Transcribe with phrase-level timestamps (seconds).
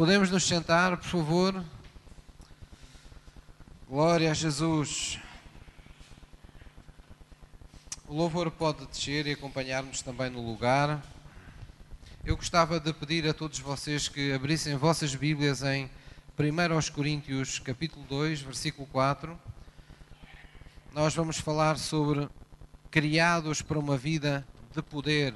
[0.00, 1.62] Podemos nos sentar, por favor?
[3.86, 5.18] Glória a Jesus.
[8.08, 11.02] O louvor pode descer e acompanhar-nos também no lugar.
[12.24, 15.84] Eu gostava de pedir a todos vocês que abrissem vossas Bíblias em
[16.38, 19.38] 1 Coríntios, capítulo 2, versículo 4.
[20.94, 22.26] Nós vamos falar sobre
[22.90, 25.34] criados para uma vida de poder.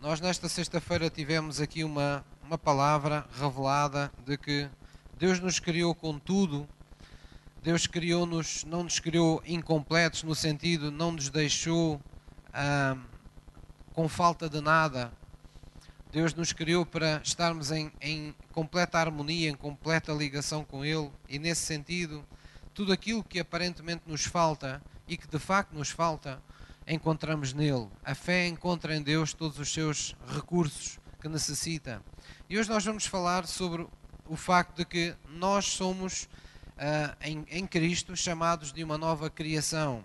[0.00, 4.68] Nós nesta sexta-feira tivemos aqui uma uma palavra revelada de que
[5.16, 6.68] Deus nos criou com tudo.
[7.62, 11.98] Deus criou-nos, não nos criou incompletos no sentido, não nos deixou
[12.52, 12.98] ah,
[13.94, 15.10] com falta de nada.
[16.10, 21.38] Deus nos criou para estarmos em, em completa harmonia, em completa ligação com Ele, e
[21.38, 22.22] nesse sentido,
[22.74, 26.38] tudo aquilo que aparentemente nos falta e que de facto nos falta,
[26.86, 27.88] encontramos nele.
[28.04, 32.02] A fé encontra em Deus todos os seus recursos que necessita.
[32.52, 33.86] E hoje nós vamos falar sobre
[34.28, 36.24] o facto de que nós somos
[36.76, 40.04] uh, em, em Cristo chamados de uma nova criação.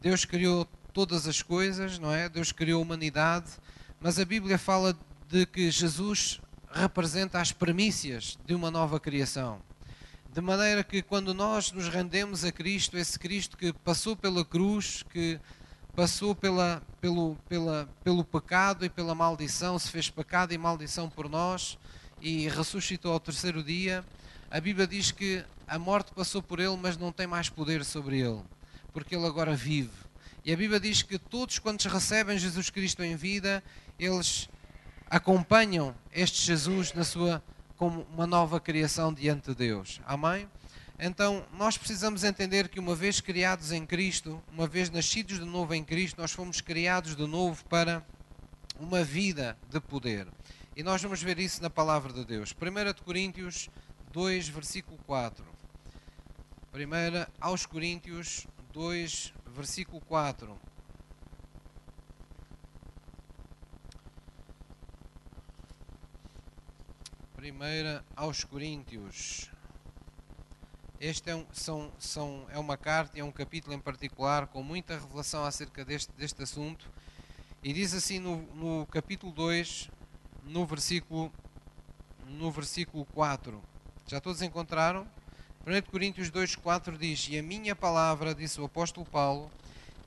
[0.00, 2.28] Deus criou todas as coisas, não é?
[2.28, 3.52] Deus criou a humanidade,
[4.00, 6.40] mas a Bíblia fala de que Jesus
[6.72, 9.62] representa as premissas de uma nova criação.
[10.34, 15.04] De maneira que quando nós nos rendemos a Cristo, esse Cristo que passou pela cruz,
[15.10, 15.38] que
[15.98, 21.28] passou pela, pelo, pela, pelo pecado e pela maldição, se fez pecado e maldição por
[21.28, 21.76] nós
[22.20, 24.04] e ressuscitou ao terceiro dia.
[24.48, 28.20] A Bíblia diz que a morte passou por ele, mas não tem mais poder sobre
[28.20, 28.40] ele,
[28.92, 29.90] porque ele agora vive.
[30.44, 33.60] E a Bíblia diz que todos quantos recebem Jesus Cristo em vida,
[33.98, 34.48] eles
[35.10, 37.42] acompanham este Jesus na sua
[37.76, 40.00] como uma nova criação diante de Deus.
[40.06, 40.48] Amém?
[41.00, 45.72] Então, nós precisamos entender que uma vez criados em Cristo, uma vez nascidos de novo
[45.72, 48.04] em Cristo, nós fomos criados de novo para
[48.80, 50.26] uma vida de poder.
[50.76, 52.52] E nós vamos ver isso na palavra de Deus.
[52.52, 53.68] 1 Coríntios
[54.12, 55.44] 2, versículo 4.
[56.74, 56.78] 1
[57.40, 60.58] aos Coríntios 2, versículo 4.
[67.36, 69.48] Primeira aos Coríntios
[71.00, 74.64] este é, um, são, são, é uma carta e é um capítulo em particular com
[74.64, 76.90] muita revelação acerca deste, deste assunto.
[77.62, 79.90] E diz assim no, no capítulo 2,
[80.44, 81.32] no versículo,
[82.26, 83.62] no versículo 4.
[84.08, 85.06] Já todos encontraram?
[85.64, 89.50] 1 Coríntios 2, 4 diz: E a minha palavra, disse o apóstolo Paulo,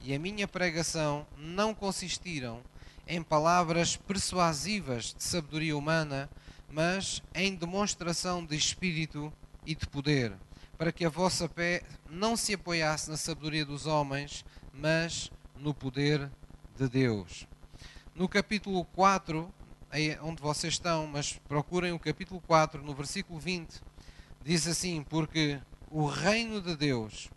[0.01, 2.61] e a minha pregação não consistiram
[3.07, 6.29] em palavras persuasivas de sabedoria humana,
[6.69, 9.31] mas em demonstração de espírito
[9.65, 10.33] e de poder
[10.81, 14.43] para que a vossa fé não se apoiasse na sabedoria dos homens,
[14.73, 16.27] mas no poder
[16.75, 17.47] de Deus.
[18.15, 19.53] No capítulo 4,
[20.23, 23.79] onde vocês estão, mas procurem o capítulo 4, no versículo 20,
[24.43, 25.61] diz assim: Porque
[25.91, 27.29] o reino de Deus,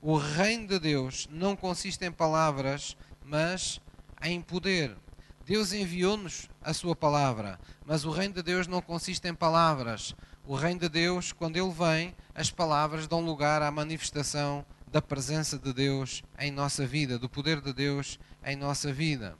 [0.00, 3.80] o reino de Deus não consiste em palavras, mas
[4.22, 4.96] em poder.
[5.44, 10.14] Deus enviou-nos a sua palavra, mas o reino de Deus não consiste em palavras.
[10.44, 15.56] O reino de Deus, quando ele vem, as palavras dão lugar à manifestação da presença
[15.56, 19.36] de Deus em nossa vida, do poder de Deus em nossa vida.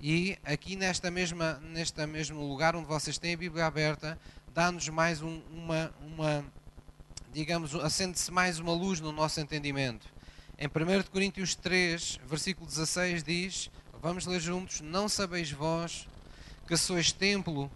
[0.00, 4.16] E aqui nesta mesma, neste mesmo lugar onde vocês têm a Bíblia aberta,
[4.54, 6.44] dá-nos mais um, uma, uma,
[7.32, 10.06] digamos, acende-se mais uma luz no nosso entendimento.
[10.56, 10.70] Em 1
[11.10, 13.70] Coríntios 3, versículo 16 diz,
[14.00, 16.06] vamos ler juntos, não sabeis vós
[16.68, 17.68] que sois templo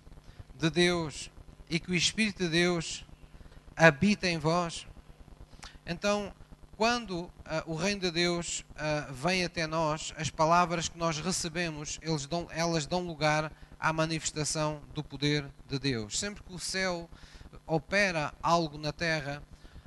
[0.54, 1.30] de Deus
[1.70, 3.06] e que o Espírito de Deus
[3.76, 4.86] habita em vós.
[5.86, 6.34] Então,
[6.76, 7.30] quando uh,
[7.66, 12.86] o reino de Deus uh, vem até nós, as palavras que nós recebemos, dão, elas
[12.86, 16.18] dão lugar à manifestação do poder de Deus.
[16.18, 17.08] Sempre que o céu
[17.66, 19.40] opera algo na terra,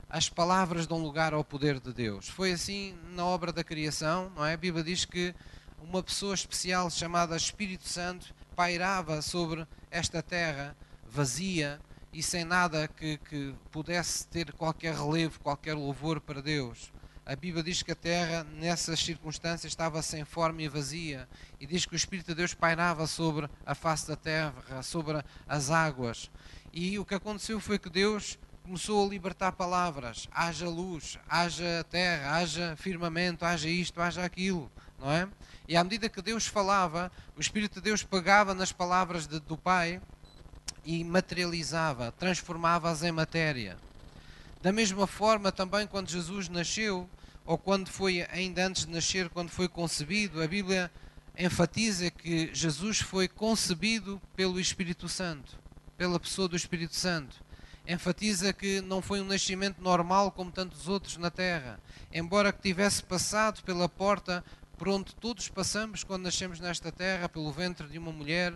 [0.09, 2.29] as palavras dão lugar ao poder de Deus.
[2.29, 4.53] Foi assim na obra da criação, não é?
[4.53, 5.35] A Bíblia diz que
[5.81, 10.77] uma pessoa especial chamada Espírito Santo pairava sobre esta terra
[11.13, 11.79] vazia,
[12.11, 16.91] e sem nada que, que pudesse ter qualquer relevo, qualquer louvor para Deus.
[17.23, 21.29] A Bíblia diz que a terra, nessas circunstâncias, estava sem forma e vazia.
[21.59, 25.69] E diz que o Espírito de Deus pairava sobre a face da terra, sobre as
[25.69, 26.29] águas.
[26.73, 30.27] E o que aconteceu foi que Deus começou a libertar palavras.
[30.33, 34.69] Haja luz, haja terra, haja firmamento, haja isto, haja aquilo.
[34.99, 35.27] Não é?
[35.67, 39.57] E à medida que Deus falava, o Espírito de Deus pegava nas palavras de, do
[39.57, 40.01] Pai
[40.85, 43.77] e materializava, transformava-as em matéria.
[44.61, 47.09] Da mesma forma, também quando Jesus nasceu,
[47.45, 50.91] ou quando foi ainda antes de nascer, quando foi concebido, a Bíblia
[51.37, 55.61] enfatiza que Jesus foi concebido pelo Espírito Santo.
[55.97, 57.43] pela pessoa do Espírito Santo.
[57.87, 61.79] Enfatiza que não foi um nascimento normal como tantos outros na terra,
[62.11, 64.43] embora que tivesse passado pela porta
[64.77, 68.53] por onde todos passamos quando nascemos nesta terra, pelo ventre de uma mulher,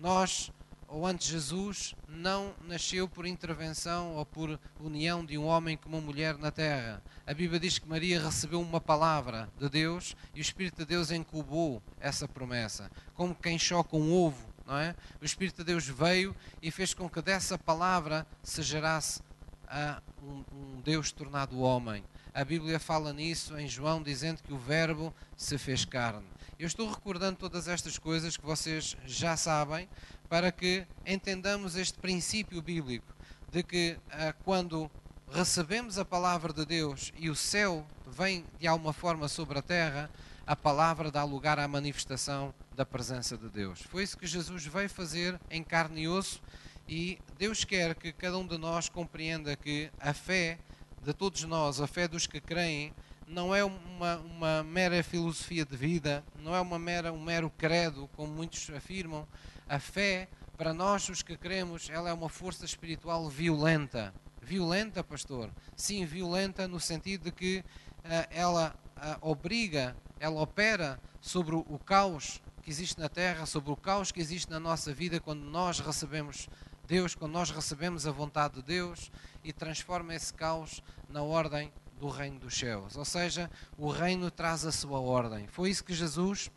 [0.00, 0.50] nós,
[0.88, 6.00] ou antes Jesus, não nasceu por intervenção ou por união de um homem com uma
[6.00, 7.02] mulher na terra.
[7.26, 11.10] A Bíblia diz que Maria recebeu uma palavra de Deus e o Espírito de Deus
[11.10, 14.94] incubou essa promessa, como quem choca um ovo não é?
[15.20, 19.22] O Espírito de Deus veio e fez com que dessa palavra se gerasse
[19.66, 22.04] a um, um Deus tornado homem.
[22.34, 26.26] A Bíblia fala nisso em João, dizendo que o Verbo se fez carne.
[26.58, 29.88] Eu estou recordando todas estas coisas que vocês já sabem,
[30.28, 33.14] para que entendamos este princípio bíblico
[33.50, 34.90] de que ah, quando
[35.30, 40.10] recebemos a palavra de Deus e o céu vem de alguma forma sobre a terra,
[40.46, 43.82] a palavra dá lugar à manifestação da presença de Deus.
[43.82, 46.40] Foi isso que Jesus veio fazer em carne e osso
[46.88, 50.58] e Deus quer que cada um de nós compreenda que a fé
[51.02, 52.92] de todos nós, a fé dos que creem,
[53.26, 58.08] não é uma, uma mera filosofia de vida, não é uma mera, um mero credo,
[58.16, 59.26] como muitos afirmam.
[59.68, 64.14] A fé, para nós os que cremos, ela é uma força espiritual violenta.
[64.42, 65.50] Violenta, pastor?
[65.76, 72.40] Sim, violenta no sentido de que uh, ela uh, obriga ela opera sobre o caos
[72.62, 76.48] que existe na terra, sobre o caos que existe na nossa vida quando nós recebemos
[76.86, 79.10] Deus, quando nós recebemos a vontade de Deus
[79.44, 82.96] e transforma esse caos na ordem do reino dos céus.
[82.96, 85.46] Ou seja, o reino traz a sua ordem.
[85.48, 86.50] Foi isso que Jesus,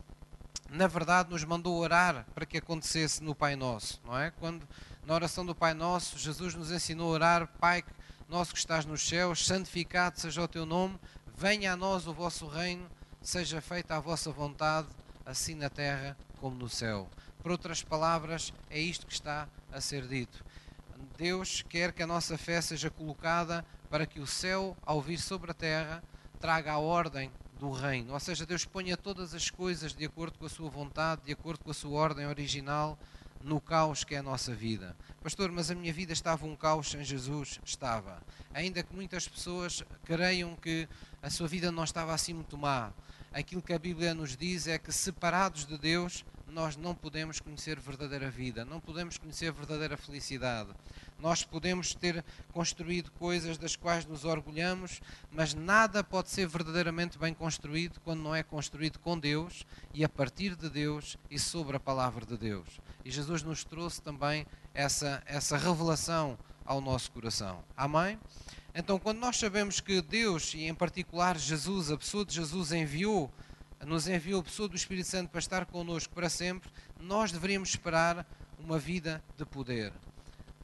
[0.72, 4.32] na verdade, nos mandou orar para que acontecesse no Pai Nosso, não é?
[4.32, 4.66] Quando
[5.06, 7.84] na oração do Pai Nosso, Jesus nos ensinou a orar, Pai
[8.30, 10.98] nosso que estás nos céus, santificado seja o teu nome,
[11.36, 12.90] venha a nós o vosso reino
[13.22, 14.88] seja feita a vossa vontade,
[15.26, 17.10] assim na terra como no céu.
[17.44, 20.44] Por outras palavras, é isto que está a ser dito.
[21.18, 25.52] Deus quer que a nossa fé seja colocada para que o céu, ao vir sobre
[25.52, 26.04] a terra,
[26.40, 28.14] traga a ordem do reino.
[28.14, 31.64] Ou seja, Deus ponha todas as coisas de acordo com a sua vontade, de acordo
[31.64, 32.98] com a sua ordem original,
[33.44, 34.98] no caos que é a nossa vida.
[35.22, 37.60] Pastor, mas a minha vida estava um caos sem Jesus?
[37.64, 38.22] Estava.
[38.52, 40.90] Ainda que muitas pessoas creiam que
[41.22, 42.92] a sua vida não estava assim muito má
[43.32, 47.80] aquilo que a Bíblia nos diz é que separados de Deus, nós não podemos conhecer
[47.80, 50.70] verdadeira vida, não podemos conhecer verdadeira felicidade.
[51.18, 55.02] Nós podemos ter construído coisas das quais nos orgulhamos,
[55.32, 60.10] mas nada pode ser verdadeiramente bem construído quando não é construído com Deus e a
[60.10, 62.68] partir de Deus e sobre a palavra de Deus.
[63.06, 67.64] E Jesus nos trouxe também essa, essa revelação ao nosso coração.
[67.78, 68.20] Amém?
[68.74, 73.32] Então, quando nós sabemos que Deus, e em particular Jesus, a pessoa de Jesus enviou,
[73.86, 76.70] nos enviou a pessoa do Espírito Santo para estar connosco para sempre,
[77.00, 78.26] nós deveríamos esperar
[78.60, 79.92] uma vida de poder.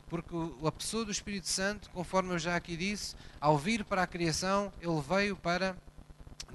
[0.08, 0.34] Porque
[0.66, 4.72] a pessoa do Espírito Santo, conforme eu já aqui disse, ao vir para a criação,
[4.80, 5.76] ele veio para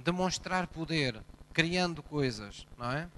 [0.03, 1.23] demonstrar poder,
[1.53, 3.09] criando coisas, não é?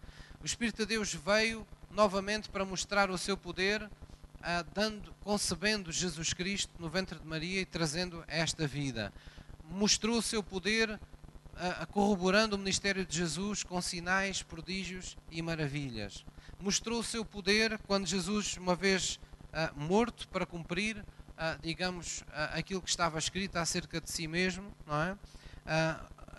[0.43, 3.89] O Espírito de Deus veio novamente para mostrar o seu poder
[4.43, 9.13] ah, dando, concebendo Jesus Cristo no ventre de Maria e trazendo esta vida.
[9.71, 11.01] Mostrou o seu poder
[11.57, 16.25] ah, corroborando o ministério de Jesus com sinais, prodígios e maravilhas.
[16.61, 19.21] Mostrou o seu poder quando Jesus, uma vez
[19.53, 21.05] ah, morto para cumprir,
[21.61, 25.17] digamos, aquilo que estava escrito acerca de si mesmo, não é?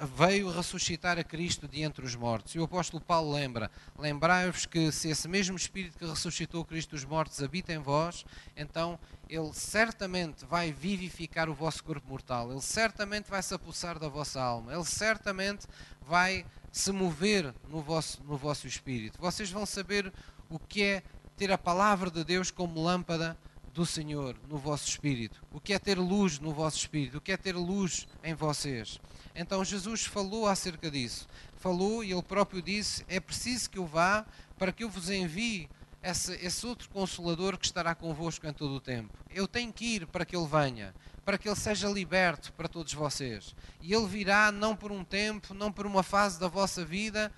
[0.01, 2.55] Veio ressuscitar a Cristo de entre os mortos.
[2.55, 7.05] E o apóstolo Paulo lembra: lembrai-vos que se esse mesmo Espírito que ressuscitou Cristo dos
[7.05, 8.25] mortos habita em vós,
[8.55, 8.99] então
[9.29, 14.41] ele certamente vai vivificar o vosso corpo mortal, ele certamente vai se apossar da vossa
[14.41, 15.65] alma, ele certamente
[16.01, 19.19] vai se mover no vosso, no vosso espírito.
[19.19, 20.11] Vocês vão saber
[20.49, 21.03] o que é
[21.35, 23.37] ter a palavra de Deus como lâmpada
[23.75, 27.33] do Senhor no vosso espírito, o que é ter luz no vosso espírito, o que
[27.33, 29.01] é ter luz em vocês.
[29.35, 31.27] Então Jesus falou acerca disso.
[31.57, 34.25] Falou e ele próprio disse: É preciso que eu vá
[34.57, 35.69] para que eu vos envie
[36.01, 39.13] esse, esse outro consolador que estará convosco em todo o tempo.
[39.29, 42.93] Eu tenho que ir para que ele venha, para que ele seja liberto para todos
[42.93, 43.53] vocês.
[43.81, 47.29] E ele virá não por um tempo, não por uma fase da vossa vida,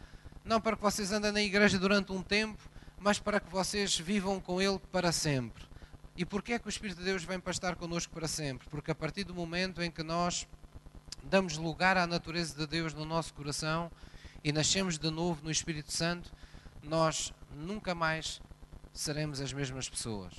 [0.46, 2.62] não para que vocês andem na igreja durante um tempo,
[3.00, 5.67] mas para que vocês vivam com ele para sempre.
[6.18, 8.68] E porquê é que o Espírito de Deus vem para estar connosco para sempre?
[8.70, 10.48] Porque a partir do momento em que nós
[11.24, 13.92] damos lugar à natureza de Deus no nosso coração
[14.44, 16.34] e nascemos de novo no Espírito Santo,
[16.82, 18.42] nós nunca mais
[18.92, 20.34] seremos as mesmas pessoas.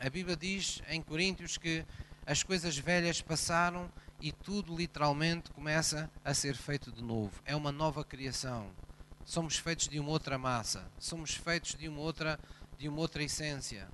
[0.00, 1.86] A Bíblia diz em Coríntios que
[2.26, 3.88] as coisas velhas passaram
[4.20, 7.40] e tudo literalmente começa a ser feito de novo.
[7.44, 8.72] É uma nova criação.
[9.24, 12.40] Somos feitos de uma outra massa, somos feitos de uma outra,
[12.76, 13.88] de uma outra essência.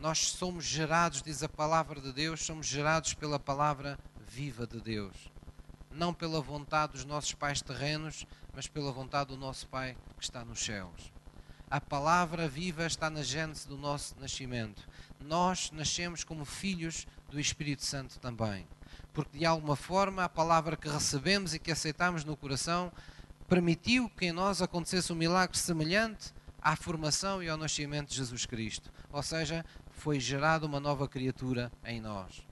[0.00, 5.14] Nós somos gerados, diz a palavra de Deus, somos gerados pela palavra viva de Deus.
[5.90, 10.42] Não pela vontade dos nossos pais terrenos, mas pela vontade do nosso Pai que está
[10.42, 11.12] nos céus.
[11.70, 14.88] A palavra viva está na gênese do nosso nascimento.
[15.20, 18.66] Nós nascemos como filhos do Espírito Santo também.
[19.12, 22.90] Porque de alguma forma a palavra que recebemos e que aceitamos no coração
[23.46, 28.46] permitiu que em nós acontecesse um milagre semelhante à formação e ao nascimento de Jesus
[28.46, 28.90] Cristo.
[29.12, 29.64] Ou seja,
[30.00, 32.42] foi gerada uma nova criatura em nós.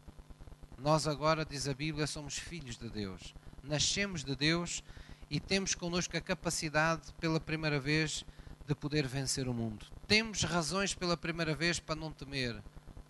[0.76, 3.34] Nós agora, diz a Bíblia, somos filhos de Deus.
[3.64, 4.84] Nascemos de Deus
[5.30, 8.22] e temos connosco a capacidade, pela primeira vez,
[8.66, 9.86] de poder vencer o mundo.
[10.06, 12.62] Temos razões pela primeira vez para não temer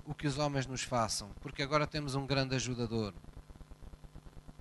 [0.07, 3.13] o que os homens nos façam, porque agora temos um grande ajudador.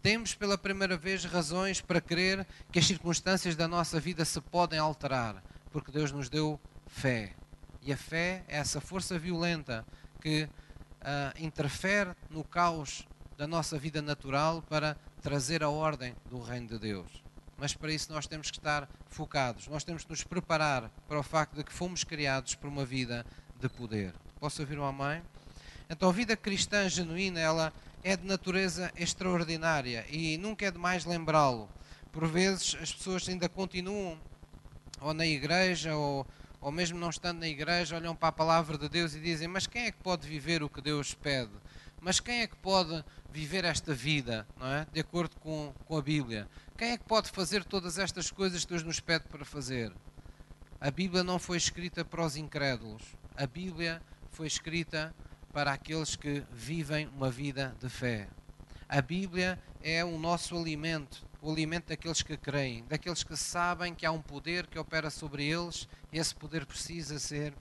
[0.02, 4.80] Temos pela primeira vez razões para crer que as circunstâncias da nossa vida se podem
[4.80, 7.36] alterar, porque Deus nos deu fé.
[7.88, 9.86] E a fé é essa força violenta
[10.20, 16.68] que uh, interfere no caos da nossa vida natural para trazer a ordem do reino
[16.68, 17.24] de Deus.
[17.58, 21.24] Mas para isso nós temos que estar focados, nós temos que nos preparar para o
[21.24, 23.26] facto de que fomos criados por uma vida
[23.58, 24.14] de poder.
[24.38, 25.24] Posso ouvir uma mãe?
[25.90, 27.72] Então a vida cristã genuína, ela
[28.04, 31.70] é de natureza extraordinária e nunca é demais lembrá-lo.
[32.12, 34.20] Por vezes as pessoas ainda continuam
[35.00, 36.28] ou na igreja ou
[36.60, 39.68] ou mesmo não estando na igreja, olham para a palavra de Deus e dizem: Mas
[39.68, 41.52] quem é que pode viver o que Deus pede?
[42.02, 44.88] Mas quem é que pode viver esta vida, não é?
[44.92, 46.48] De acordo com, com a Bíblia?
[46.78, 49.92] Quem é que pode fazer todas estas coisas que Deus nos pede para fazer?
[50.80, 53.04] A Bíblia não foi escrita para os incrédulos.
[53.36, 55.14] A Bíblia foi escrita
[55.52, 58.28] para aqueles que vivem uma vida de fé.
[58.88, 64.06] A Bíblia é o nosso alimento, o alimento daqueles que creem, daqueles que sabem que
[64.06, 67.54] há um poder que opera sobre eles esse poder precisa ser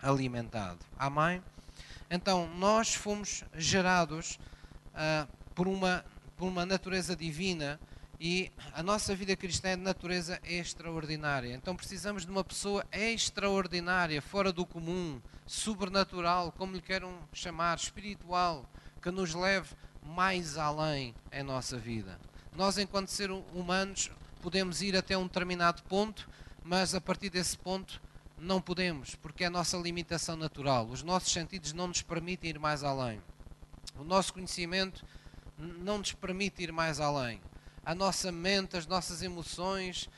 [0.00, 0.78] alimentado.
[0.98, 1.42] Amém?
[2.10, 4.38] Então, nós fomos gerados
[4.94, 6.04] uh, por, uma,
[6.36, 7.78] por uma natureza divina
[8.20, 11.54] e a nossa vida cristã é de natureza extraordinária.
[11.54, 18.68] Então, precisamos de uma pessoa extraordinária, fora do comum, sobrenatural, como lhe queiram chamar, espiritual,
[19.00, 19.68] que nos leve
[20.02, 22.18] mais além em nossa vida.
[22.56, 24.10] Nós, enquanto seres humanos,
[24.42, 26.28] podemos ir até um determinado ponto,
[26.64, 28.00] mas a partir desse ponto
[28.38, 30.86] não podemos, porque é a nossa limitação natural.
[30.86, 33.20] Os nossos sentidos não nos permitem ir mais além.
[33.96, 35.04] O nosso conhecimento
[35.56, 37.40] não nos permite ir mais além.
[37.84, 40.08] A nossa mente, as nossas emoções,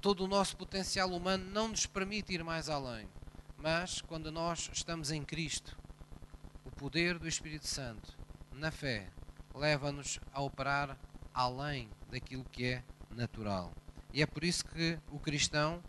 [0.00, 3.08] todo o nosso potencial humano não nos permite ir mais além.
[3.56, 5.78] Mas quando nós estamos em Cristo,
[6.64, 8.18] o poder do Espírito Santo,
[8.52, 9.08] na fé,
[9.54, 10.98] leva-nos a operar
[11.34, 13.72] além daquilo que é natural.
[14.12, 15.82] E é por isso que o cristão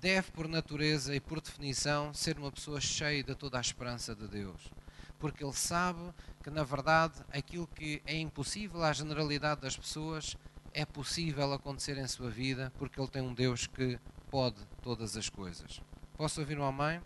[0.00, 4.26] deve, por natureza e por definição, ser uma pessoa cheia de toda a esperança de
[4.26, 4.72] Deus.
[5.18, 6.00] Porque ele sabe
[6.42, 10.36] que, na verdade, aquilo que é impossível à generalidade das pessoas
[10.72, 13.98] é possível acontecer em sua vida, porque ele tem um Deus que
[14.30, 15.80] pode todas as coisas.
[16.16, 17.00] Posso ouvir uma mãe?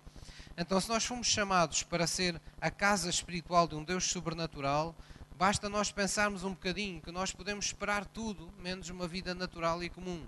[0.57, 4.95] Então, se nós fomos chamados para ser a casa espiritual de um Deus sobrenatural,
[5.37, 9.91] Basta nós pensarmos um bocadinho que nós podemos esperar tudo menos uma vida natural e
[9.91, 10.25] comum.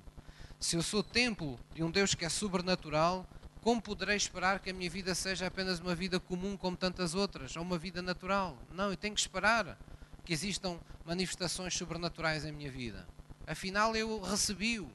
[0.58, 3.24] Se eu sou templo de um Deus que é sobrenatural,
[3.62, 7.54] como poderei esperar que a minha vida seja apenas uma vida comum como tantas outras,
[7.56, 8.58] ou uma vida natural?
[8.72, 9.78] Não, eu tenho que esperar
[10.24, 13.06] que existam manifestações sobrenaturais em minha vida.
[13.46, 14.90] Afinal, eu recebi-o,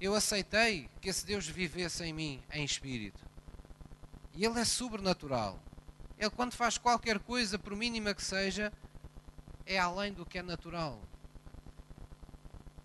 [0.00, 3.20] eu aceitei que esse Deus vivesse em mim, em espírito.
[4.32, 5.58] E Ele é sobrenatural.
[6.16, 8.72] Ele, quando faz qualquer coisa, por mínima que seja,
[9.66, 11.02] é além do que é natural.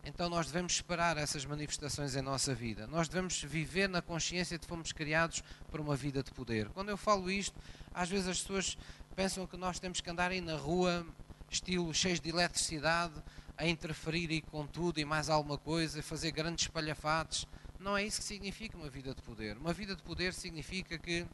[0.03, 2.87] Então nós devemos esperar essas manifestações em nossa vida.
[2.87, 6.69] Nós devemos viver na consciência de que fomos criados para uma vida de poder.
[6.69, 7.57] Quando eu falo isto,
[7.93, 8.77] às vezes as pessoas
[9.15, 11.05] pensam que nós temos que andar aí na rua,
[11.49, 13.13] estilo cheio de eletricidade,
[13.55, 17.45] a interferir aí com tudo e mais alguma coisa, fazer grandes espalhafates.
[17.79, 19.55] Não é isso que significa uma vida de poder.
[19.57, 21.27] Uma vida de poder significa que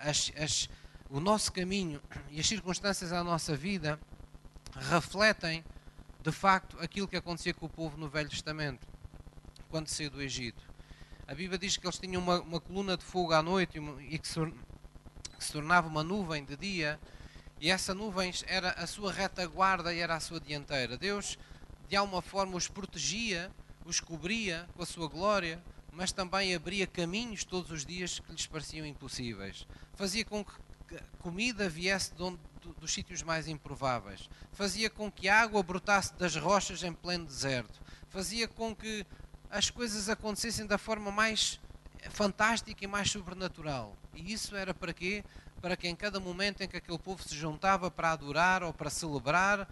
[0.00, 0.68] as, as,
[1.10, 4.00] o nosso caminho e as circunstâncias da nossa vida
[4.76, 5.64] refletem
[6.22, 8.86] de facto aquilo que acontecia com o povo no Velho Testamento,
[9.68, 10.62] quando saiu do Egito.
[11.26, 14.28] A Bíblia diz que eles tinham uma, uma coluna de fogo à noite e que
[14.28, 17.00] se, que se tornava uma nuvem de dia,
[17.60, 20.96] e essa nuvem era a sua retaguarda e era a sua dianteira.
[20.96, 21.38] Deus,
[21.88, 23.50] de alguma forma, os protegia,
[23.84, 25.62] os cobria com a sua glória,
[25.92, 29.66] mas também abria caminhos todos os dias que lhes pareciam impossíveis.
[29.94, 30.52] Fazia com que
[31.18, 32.38] comida viesse de onde
[32.78, 37.80] dos sítios mais improváveis, fazia com que a água brotasse das rochas em pleno deserto,
[38.08, 39.04] fazia com que
[39.50, 41.60] as coisas acontecessem da forma mais
[42.10, 43.96] fantástica e mais sobrenatural.
[44.14, 45.24] E isso era para quê?
[45.62, 48.90] para que em cada momento em que aquele povo se juntava para adorar ou para
[48.90, 49.68] celebrar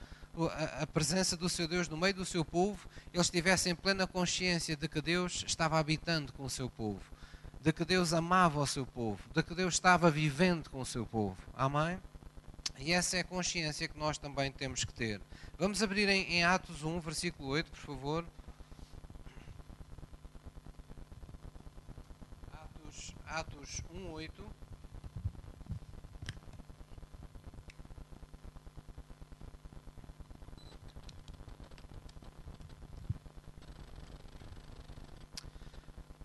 [0.80, 4.88] a, presença do seu Deus no meio do seu povo, eles tivessem plena consciência de
[4.88, 7.02] que Deus estava habitando com o seu povo,
[7.60, 11.04] de que Deus amava o seu povo, de que Deus estava vivendo com o seu
[11.04, 11.36] povo.
[11.54, 11.98] Amém?
[12.78, 15.20] E essa é a consciência que nós também temos que ter.
[15.58, 18.26] Vamos abrir em, em Atos 1, versículo 8, por favor.
[22.50, 24.69] Atos, Atos 1, 8.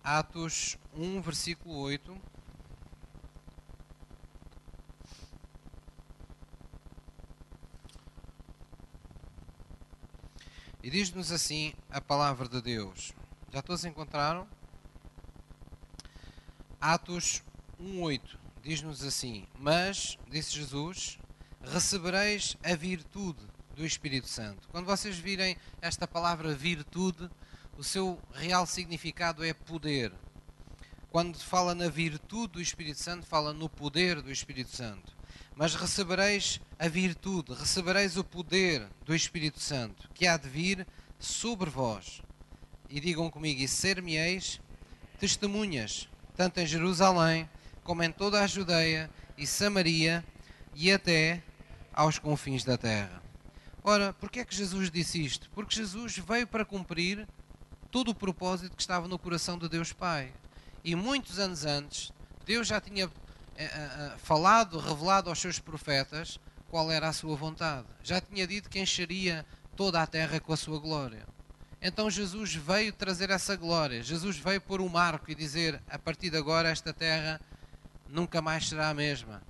[0.06, 2.16] Atos 1, versículo 8.
[10.80, 13.12] E diz-nos assim a palavra de Deus.
[13.52, 14.46] Já todos encontraram?
[16.80, 17.42] Atos
[17.80, 21.18] 1,8 diz-nos assim: Mas, disse Jesus,
[21.60, 23.44] recebereis a virtude
[23.74, 24.68] do Espírito Santo.
[24.68, 27.28] Quando vocês virem esta palavra virtude,
[27.76, 30.12] o seu real significado é poder.
[31.10, 35.16] Quando fala na virtude do Espírito Santo, fala no poder do Espírito Santo.
[35.54, 40.86] Mas recebereis a virtude, recebereis o poder do Espírito Santo, que há de vir
[41.18, 42.22] sobre vós.
[42.88, 44.60] E digam comigo: e ser-me-eis
[45.18, 47.48] testemunhas, tanto em Jerusalém,
[47.82, 50.24] como em toda a Judeia e Samaria
[50.74, 51.42] e até
[51.92, 53.22] aos confins da terra.
[53.82, 55.48] Ora, porquê é que Jesus disse isto?
[55.50, 57.26] Porque Jesus veio para cumprir
[57.96, 60.30] todo o propósito que estava no coração de Deus Pai.
[60.84, 62.12] E muitos anos antes,
[62.44, 63.10] Deus já tinha eh,
[63.56, 66.38] eh, eh, falado, revelado aos seus profetas
[66.68, 67.86] qual era a sua vontade.
[68.02, 71.26] Já tinha dito que encheria toda a terra com a sua glória.
[71.80, 74.02] Então Jesus veio trazer essa glória.
[74.02, 77.40] Jesus veio pôr um marco e dizer: a partir de agora, esta terra
[78.06, 79.42] nunca mais será a mesma.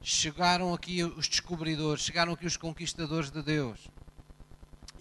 [0.00, 3.80] Chegaram aqui os descobridores, chegaram aqui os conquistadores de Deus.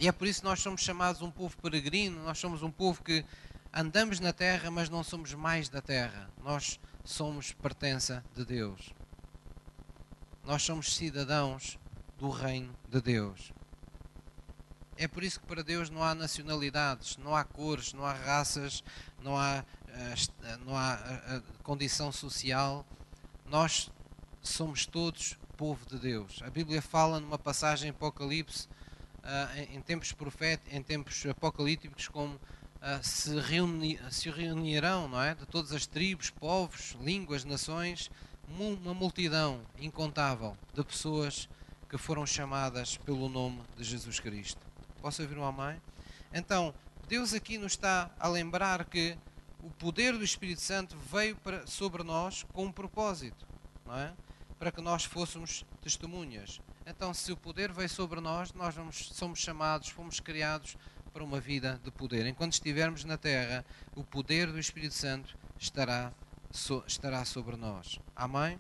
[0.04, 3.02] E é por isso que nós somos chamados um povo peregrino, nós somos um povo
[3.02, 3.24] que
[3.72, 6.30] andamos na terra, mas não somos mais da terra.
[6.44, 8.94] Nós somos pertença de Deus.
[10.44, 11.80] Nós somos cidadãos
[12.18, 13.54] do reino de Deus.
[14.98, 18.84] É por isso que para Deus não há nacionalidades, não há cores, não há raças,
[19.22, 22.86] não há, eh, eh, não há eh, condição social.
[23.46, 23.90] Nós
[24.42, 26.42] somos todos povo de Deus.
[26.44, 28.68] A Bíblia fala numa passagem em Apocalipse,
[29.70, 32.40] em tempos proféticos, em tempos apocalípticos, como
[33.02, 35.34] se, reuni, se reunirão, não é?
[35.34, 38.12] De todas as tribos, povos, línguas, nações,
[38.48, 41.48] uma multidão incontável de pessoas
[41.90, 44.60] que foram chamadas pelo nome de Jesus Cristo.
[45.02, 45.82] Posso ouvir um amém?
[46.34, 46.74] Então,
[47.08, 49.18] Deus aqui nos está a lembrar que
[49.62, 53.46] o poder do Espírito Santo veio para, sobre nós com um propósito,
[53.86, 54.14] não é?
[54.60, 56.60] Para que nós fôssemos testemunhas.
[56.86, 60.78] Então, se o poder veio sobre nós, nós vamos, somos chamados, fomos criados
[61.14, 62.26] para uma vida de poder.
[62.26, 63.66] Enquanto estivermos na terra,
[63.96, 66.12] o poder do Espírito Santo estará,
[66.52, 68.00] so, estará sobre nós.
[68.16, 68.60] Amém?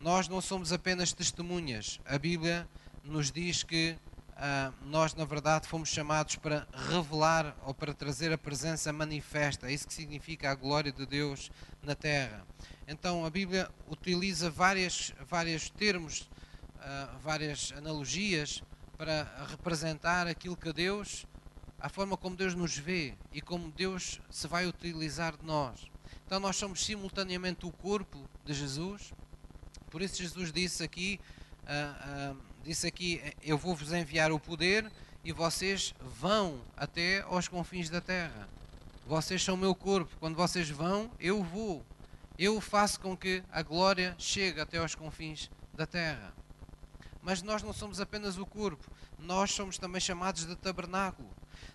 [0.00, 2.00] Nós não somos apenas testemunhas.
[2.04, 2.68] A Bíblia
[3.04, 3.96] nos diz que
[4.36, 9.70] ah, nós, na verdade, fomos chamados para revelar ou para trazer a presença manifesta.
[9.70, 11.50] É isso que significa a glória de Deus
[11.82, 12.46] na terra.
[12.86, 16.28] Então, a Bíblia utiliza várias, vários termos,
[16.88, 18.62] ah, várias analogias
[18.96, 21.26] para representar aquilo que Deus
[21.80, 25.90] a forma como Deus nos vê e como Deus se vai utilizar de nós.
[26.24, 29.12] Então nós somos simultaneamente o corpo de Jesus.
[29.90, 31.20] Por isso Jesus disse aqui,
[31.64, 34.90] uh, uh, disse aqui, eu vou vos enviar o poder
[35.24, 38.48] e vocês vão até aos confins da terra.
[39.06, 40.16] Vocês são o meu corpo.
[40.20, 41.84] Quando vocês vão, eu vou.
[42.38, 46.32] Eu faço com que a glória chegue até aos confins da terra.
[47.26, 51.28] Mas nós não somos apenas o corpo, nós somos também chamados de tabernáculo.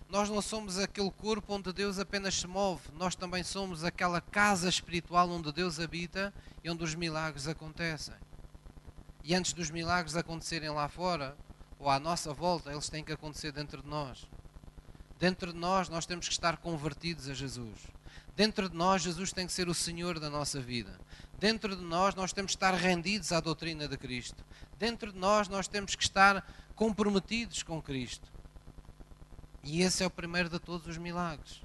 [0.08, 4.66] Nós não somos aquele corpo onde Deus apenas se move, nós também somos aquela casa
[4.66, 6.32] espiritual onde Deus habita
[6.64, 8.14] e onde os milagres acontecem.
[9.22, 11.36] E antes dos milagres acontecerem lá fora,
[11.78, 14.26] ou à nossa volta, eles têm que acontecer dentro de nós.
[15.18, 17.78] Dentro de nós, nós temos que estar convertidos a Jesus.
[18.34, 20.98] Dentro de nós, Jesus tem que ser o Senhor da nossa vida.
[21.42, 24.44] Dentro de nós, nós temos que estar rendidos à doutrina de Cristo.
[24.78, 28.32] Dentro de nós, nós temos que estar comprometidos com Cristo.
[29.64, 31.60] E esse é o primeiro de todos os milagres.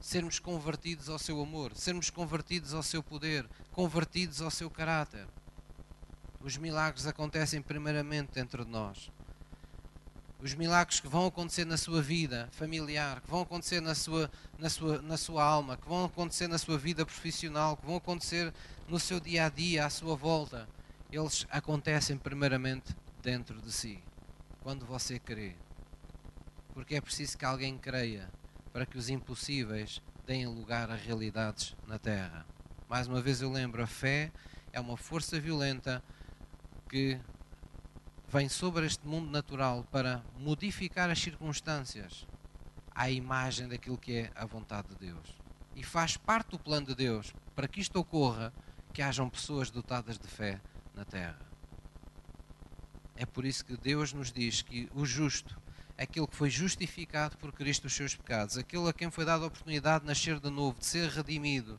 [0.00, 5.28] Sermos convertidos ao seu amor, sermos convertidos ao seu poder, convertidos ao seu caráter.
[6.40, 9.12] Os milagres acontecem primeiramente dentro de nós.
[10.42, 14.28] Os milagres que vão acontecer na sua vida familiar, que vão acontecer na sua,
[14.58, 18.52] na sua, na sua alma, que vão acontecer na sua vida profissional, que vão acontecer
[18.88, 20.68] no seu dia a dia, à sua volta,
[21.12, 24.02] eles acontecem primeiramente dentro de si,
[24.62, 25.54] quando você crê.
[26.74, 28.28] Porque é preciso que alguém creia
[28.72, 32.44] para que os impossíveis deem lugar a realidades na terra.
[32.88, 34.32] Mais uma vez eu lembro, a fé
[34.72, 36.02] é uma força violenta
[36.88, 37.20] que
[38.32, 42.26] vem sobre este mundo natural para modificar as circunstâncias
[42.90, 45.36] à imagem daquilo que é a vontade de Deus.
[45.76, 48.50] E faz parte do plano de Deus para que isto ocorra
[48.90, 50.62] que hajam pessoas dotadas de fé
[50.94, 51.38] na terra.
[53.16, 55.60] É por isso que Deus nos diz que o justo,
[55.98, 59.48] aquele que foi justificado por Cristo os seus pecados, aquele a quem foi dada a
[59.48, 61.78] oportunidade de nascer de novo, de ser redimido,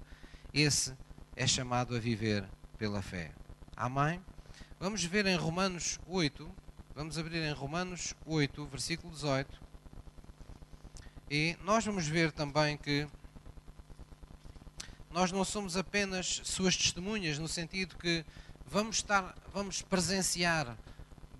[0.53, 0.95] esse
[1.35, 3.31] é chamado a viver pela fé.
[3.75, 4.21] Amém?
[4.83, 6.51] Vamos ver em Romanos 8,
[6.93, 9.61] vamos abrir em Romanos 8, versículo 18.
[11.31, 13.07] E nós vamos ver também que
[15.09, 18.25] nós não somos apenas suas testemunhas, no sentido que
[18.67, 20.77] vamos estar, vamos presenciar,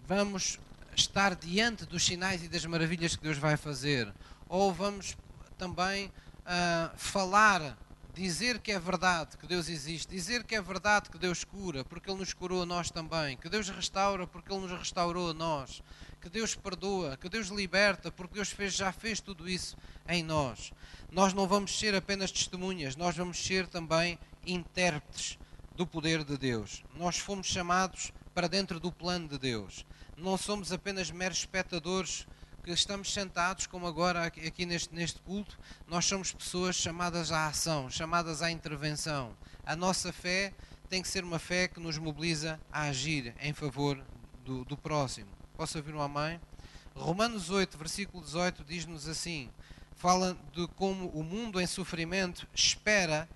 [0.08, 0.58] vamos
[0.96, 4.10] estar diante dos sinais e das maravilhas que Deus vai fazer,
[4.48, 5.18] ou vamos
[5.58, 7.78] também uh, falar
[8.14, 12.10] dizer que é verdade que Deus existe, dizer que é verdade que Deus cura, porque
[12.10, 15.82] Ele nos curou a nós também, que Deus restaura, porque Ele nos restaurou a nós,
[16.22, 19.76] que Deus perdoa, que Deus liberta, porque Deus fez, já fez tudo isso
[20.08, 20.72] em nós.
[21.12, 25.40] Nós não vamos ser apenas testemunhas, nós vamos ser também intérpretes
[25.76, 26.84] do poder de Deus.
[26.96, 29.86] Nós fomos chamados para dentro do plano de Deus.
[30.16, 32.28] Não somos apenas meros espectadores
[32.64, 37.90] que estamos sentados, como agora aqui neste, neste culto, nós somos pessoas chamadas à ação,
[37.90, 39.36] chamadas à intervenção.
[39.66, 40.54] A nossa fé
[40.90, 44.02] tem que ser uma fé que nos mobiliza a agir em favor
[44.46, 45.30] do, do próximo.
[45.58, 46.40] Posso ouvir uma mãe?
[46.96, 49.50] Romanos 8, versículo 18, diz-nos assim:
[49.96, 53.28] fala de como o mundo em sofrimento espera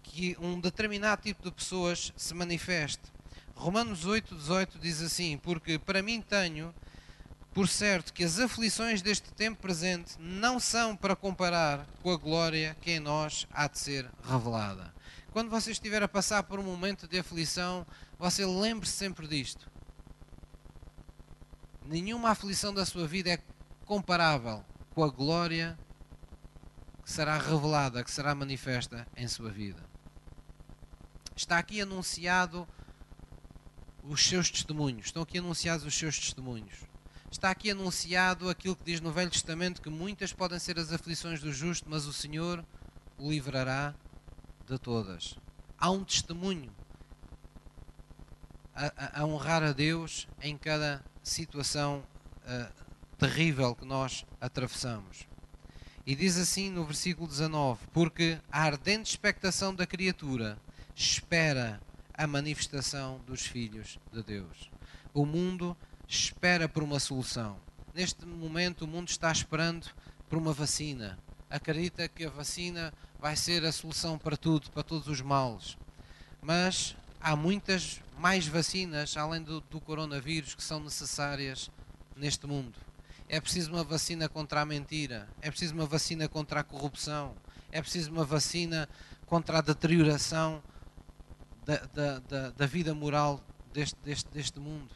[0.00, 3.02] que um determinado tipo de pessoas se manifeste.
[3.56, 6.72] Romanos 8, 18 diz assim: Porque para mim tenho
[7.56, 12.76] por certo que as aflições deste tempo presente não são para comparar com a glória
[12.82, 14.92] que em nós há de ser revelada.
[15.32, 17.86] Quando você estiver a passar por um momento de aflição,
[18.18, 19.70] você lembre-se sempre disto.
[21.86, 23.42] Nenhuma aflição da sua vida é
[23.86, 25.78] comparável com a glória
[27.02, 29.82] que será revelada, que será manifesta em sua vida.
[31.34, 32.68] Está aqui anunciado
[34.02, 36.85] os seus testemunhos, estão aqui anunciados os seus testemunhos
[37.36, 41.40] está aqui anunciado aquilo que diz no Velho Testamento: que muitas podem ser as aflições
[41.40, 42.64] do justo, mas o Senhor
[43.18, 43.94] o livrará
[44.66, 45.36] de todas.
[45.78, 46.72] Há um testemunho
[48.74, 52.02] a, a, a honrar a Deus em cada situação
[52.42, 52.72] uh,
[53.18, 55.28] terrível que nós atravessamos.
[56.06, 60.58] E diz assim no versículo 19: Porque a ardente expectação da criatura
[60.94, 61.80] espera
[62.14, 64.70] a manifestação dos filhos de Deus.
[65.12, 65.76] O mundo
[66.08, 67.56] espera por uma solução.
[67.94, 69.88] Neste momento, o mundo está esperando
[70.28, 71.18] por uma vacina.
[71.48, 75.76] Acredita que a vacina vai ser a solução para tudo, para todos os males.
[76.42, 81.70] Mas há muitas mais vacinas, além do, do coronavírus, que são necessárias
[82.16, 82.78] neste mundo.
[83.28, 87.34] É preciso uma vacina contra a mentira, é preciso uma vacina contra a corrupção,
[87.72, 88.88] é preciso uma vacina
[89.26, 90.62] contra a deterioração
[91.64, 93.42] da, da, da, da vida moral
[93.72, 94.94] deste, deste, deste mundo.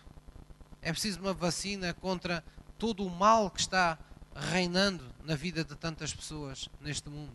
[0.82, 2.44] É preciso uma vacina contra
[2.78, 3.98] todo o mal que está
[4.34, 7.32] reinando na vida de tantas pessoas neste mundo.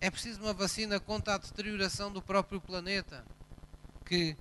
[0.00, 3.24] É preciso uma vacina contra a deterioração do próprio planeta,
[4.04, 4.36] que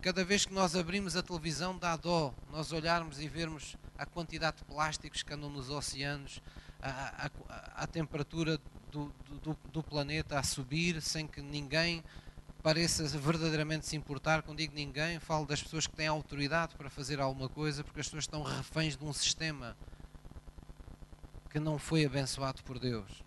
[0.00, 4.58] cada vez que nós abrimos a televisão dá dó nós olharmos e vermos a quantidade
[4.58, 6.42] de plásticos que andam nos oceanos,
[6.80, 8.58] a, a, a temperatura
[8.90, 12.02] do, do, do planeta a subir sem que ninguém
[12.62, 17.20] pareça verdadeiramente se importar, quando digo ninguém, falo das pessoas que têm autoridade para fazer
[17.20, 19.76] alguma coisa, porque as pessoas estão reféns de um sistema
[21.50, 23.22] que não foi abençoado por Deus.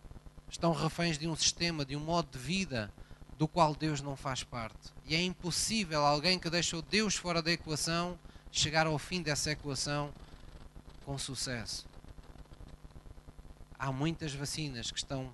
[0.50, 2.92] Estão reféns de um sistema, de um modo de vida
[3.38, 4.94] do qual Deus não faz parte.
[5.06, 8.18] E é impossível alguém que deixou Deus fora da equação
[8.50, 10.14] chegar ao fim dessa equação
[11.04, 11.86] com sucesso.
[13.78, 15.32] Há muitas vacinas que estão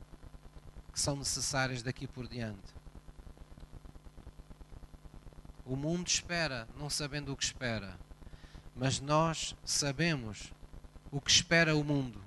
[0.92, 2.81] que são necessárias daqui por diante.
[5.65, 7.97] O mundo espera, não sabendo o que espera.
[8.76, 10.52] Mas nós sabemos
[11.12, 12.24] o que espera o mundo.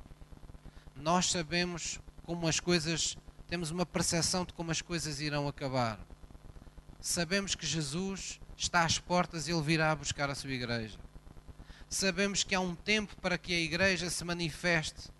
[0.94, 3.16] Nós sabemos como as coisas,
[3.48, 5.98] temos uma percepção de como as coisas irão acabar.
[7.00, 10.98] Sabemos que Jesus está às portas e ele virá buscar a sua igreja.
[11.88, 15.10] sabemos que há um tempo para que a igreja se manifeste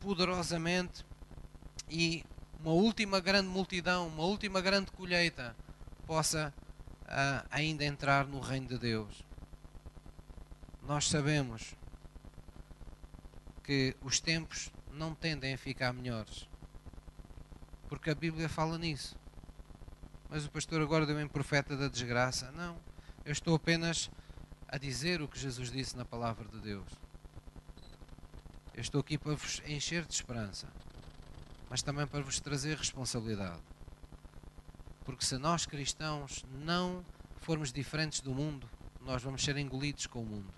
[0.00, 1.04] poderosamente
[1.90, 2.24] e
[2.60, 5.54] uma última grande multidão, uma última grande colheita
[6.06, 6.54] possa
[7.12, 9.22] uh, ainda entrar no reino de Deus.
[10.82, 11.76] Nós sabemos
[13.62, 16.48] que os tempos não tendem a ficar melhores,
[17.88, 19.16] porque a Bíblia fala nisso.
[20.28, 22.50] Mas o pastor agora deu em profeta da desgraça.
[22.52, 22.76] Não,
[23.24, 24.10] eu estou apenas
[24.66, 26.88] a dizer o que Jesus disse na palavra de Deus.
[28.74, 30.66] Eu estou aqui para vos encher de esperança,
[31.68, 33.60] mas também para vos trazer responsabilidade.
[35.04, 37.04] Porque se nós cristãos não
[37.40, 38.68] formos diferentes do mundo,
[39.00, 40.52] nós vamos ser engolidos com o mundo.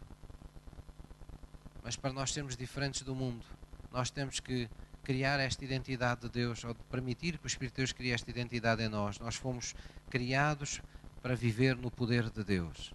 [1.82, 3.44] Mas para nós sermos diferentes do mundo,
[3.90, 4.68] nós temos que
[5.02, 8.82] criar esta identidade de Deus, ou permitir que o Espírito de Deus crie esta identidade
[8.82, 9.18] em nós.
[9.18, 9.74] Nós fomos
[10.08, 10.80] criados
[11.22, 12.92] para viver no poder de Deus.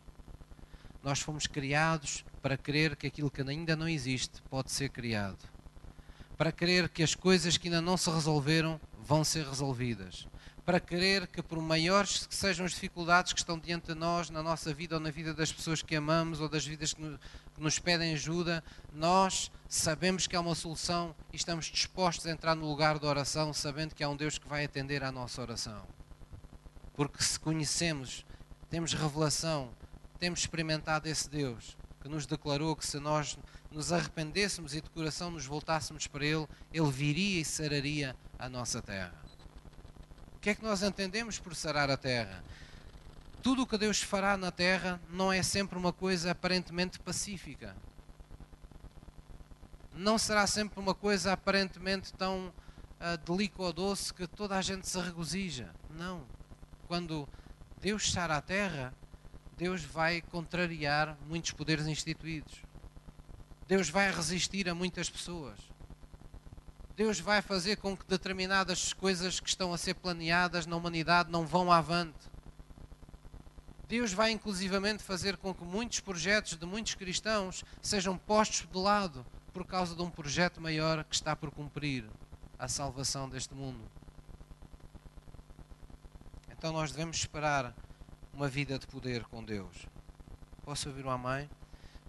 [1.04, 5.40] Nós fomos criados para crer que aquilo que ainda não existe pode ser criado.
[6.38, 10.28] Para crer que as coisas que ainda não se resolveram vão ser resolvidas.
[10.70, 14.44] Para crer que, por maiores que sejam as dificuldades que estão diante de nós, na
[14.44, 17.20] nossa vida ou na vida das pessoas que amamos ou das vidas que
[17.58, 22.68] nos pedem ajuda, nós sabemos que há uma solução e estamos dispostos a entrar no
[22.68, 25.88] lugar da oração, sabendo que há um Deus que vai atender à nossa oração.
[26.94, 28.24] Porque se conhecemos,
[28.70, 29.72] temos revelação
[30.20, 33.40] temos experimentado esse Deus que nos declarou que se nós
[33.72, 38.84] nos arrependêssemos e de coração nos voltássemos para Ele, Ele viria e sararia a nossa
[38.84, 39.29] terra.
[40.40, 42.42] O que é que nós entendemos por sarar a terra?
[43.44, 47.76] Tudo o que Deus fará na terra não é sempre uma coisa aparentemente pacífica.
[49.94, 54.88] Não será sempre uma coisa aparentemente tão uh, delicada ou doce que toda a gente
[54.88, 55.76] se regozija.
[55.90, 56.24] Não.
[56.88, 57.28] Quando
[57.82, 58.94] Deus sara a terra,
[59.58, 62.62] Deus vai contrariar muitos poderes instituídos.
[63.68, 65.60] Deus vai resistir a muitas pessoas.
[67.00, 71.48] Deus vai fazer com que determinadas coisas que estão a ser planeadas na humanidade não
[71.48, 72.30] vão avante.
[73.88, 79.26] Deus vai inclusivamente fazer com que muitos projetos de muitos cristãos sejam postos de lado
[79.54, 82.04] por causa de um projeto maior que está por cumprir
[82.60, 83.90] a salvação deste mundo.
[86.52, 87.74] Então nós devemos esperar
[88.34, 89.88] uma vida de poder com Deus.
[90.66, 91.50] Posso ouvir uma mãe?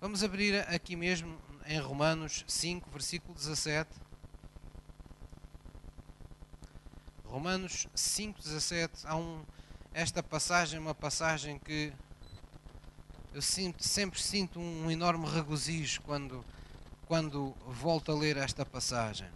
[0.01, 4.10] Vamos abrir aqui mesmo em Romanos 5, versículo 17.
[7.31, 9.07] Romanos 5, 17.
[9.07, 9.45] Há um,
[9.95, 11.93] esta passagem, uma passagem que
[13.33, 16.45] eu sinto, sempre sinto um enorme regozijo quando,
[17.07, 19.29] quando volto a ler esta passagem.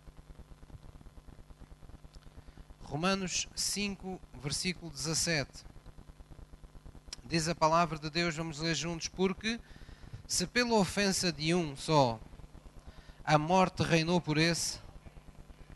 [2.83, 5.64] Romanos 5, versículo 17
[7.26, 9.59] diz a palavra de Deus, vamos ler juntos, porque
[10.26, 12.20] se pela ofensa de um só
[13.24, 14.78] a morte reinou por esse,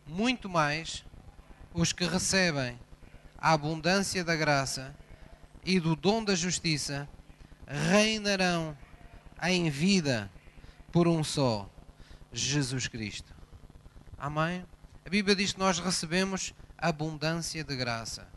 [0.05, 1.03] muito mais
[1.73, 2.79] os que recebem
[3.37, 4.95] a abundância da graça
[5.63, 7.07] e do dom da justiça
[7.67, 8.77] reinarão
[9.43, 10.29] em vida
[10.91, 11.69] por um só,
[12.33, 13.33] Jesus Cristo.
[14.17, 14.65] Amém?
[15.05, 18.27] A Bíblia diz que nós recebemos abundância de graça.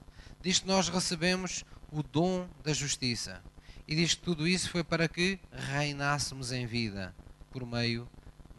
[0.40, 3.42] Diz que nós recebemos o dom da justiça.
[3.86, 7.14] E diz que tudo isso foi para que reinássemos em vida
[7.50, 8.08] por meio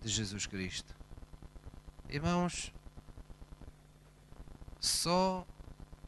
[0.02, 0.94] de Jesus Cristo.
[2.10, 2.74] Irmãos,
[4.86, 5.48] só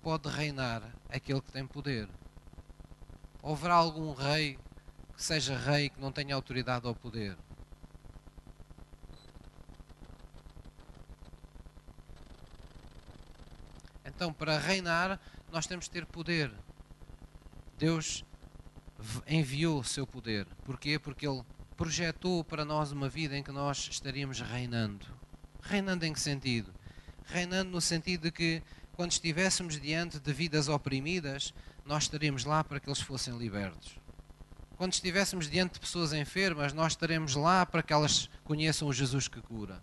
[0.04, 2.10] pode reinar aquele que tem poder.
[3.42, 4.60] Haverá algum rei
[5.16, 7.38] que seja rei que não tenha autoridade ou poder?
[14.04, 15.20] Então, para reinar,
[15.52, 16.54] nós temos de ter poder.
[17.78, 18.26] Deus
[19.26, 20.48] enviou o seu poder.
[20.66, 21.00] Porquê?
[21.00, 21.44] Porque Ele
[21.78, 25.06] projetou para nós uma vida em que nós estaríamos reinando.
[25.62, 26.74] Reinando em que sentido?
[27.26, 31.54] Reinando no sentido de que quando estivéssemos diante de vidas oprimidas,
[31.86, 33.98] nós estaríamos lá para que eles fossem libertos.
[34.78, 39.28] Quando estivéssemos diante de pessoas enfermas, nós estaremos lá para que elas conheçam o Jesus
[39.28, 39.82] que cura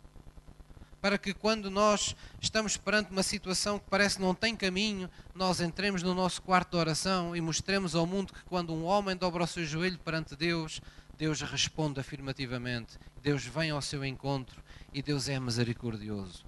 [1.03, 6.01] para que quando nós estamos perante uma situação que parece não tem caminho, nós entremos
[6.01, 9.47] no nosso quarto de oração e mostremos ao mundo que quando um homem dobra o
[9.47, 10.81] seu joelho perante Deus,
[11.19, 14.63] Deus responde afirmativamente, Deus vem ao seu encontro
[14.95, 16.45] e Deus é misericordioso.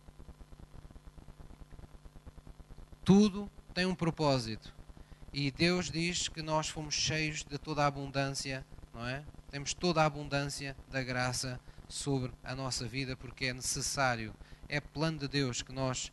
[3.05, 4.73] Tudo tem um propósito.
[5.31, 8.64] E Deus diz que nós fomos cheios de toda a abundância,
[8.95, 9.23] não é?
[9.51, 14.35] Temos toda a abundância da graça sobre a nossa vida, porque é necessário,
[14.71, 16.11] é plano de Deus que nós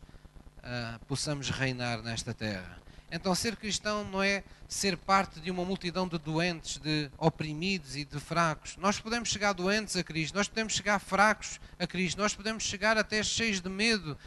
[0.57, 2.81] uh, possamos reinar nesta terra.
[3.09, 8.03] Então, ser cristão não é ser parte de uma multidão de doentes, de oprimidos e
[8.03, 8.75] de fracos.
[8.77, 12.97] Nós podemos chegar doentes a Cristo, nós podemos chegar fracos a Cristo, nós podemos chegar
[12.97, 14.17] até cheios de medo,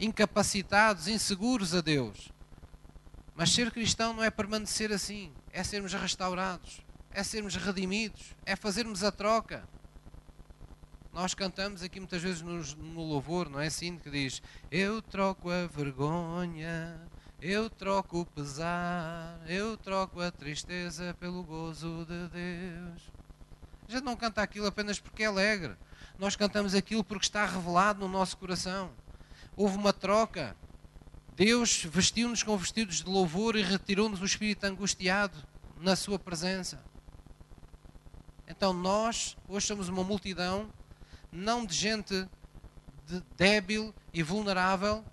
[0.00, 2.32] incapacitados, inseguros a Deus.
[3.36, 9.04] Mas ser cristão não é permanecer assim, é sermos restaurados, é sermos redimidos, é fazermos
[9.04, 9.62] a troca.
[11.12, 13.98] Nós cantamos aqui muitas vezes no, no louvor, não é assim?
[13.98, 17.00] Que diz: Eu troco a vergonha
[17.42, 23.10] eu troco o pesar, eu troco a tristeza pelo gozo de Deus.
[23.88, 25.74] A gente não canta aquilo apenas porque é alegre.
[26.18, 28.90] Nós cantamos aquilo porque está revelado no nosso coração.
[29.60, 30.56] Houve uma troca.
[31.36, 35.36] Deus vestiu-nos com vestidos de louvor e retirou-nos o espírito angustiado
[35.78, 36.82] na sua presença.
[38.48, 40.72] Então nós, hoje somos uma multidão,
[41.30, 42.26] não de gente
[43.06, 45.04] de débil e vulnerável,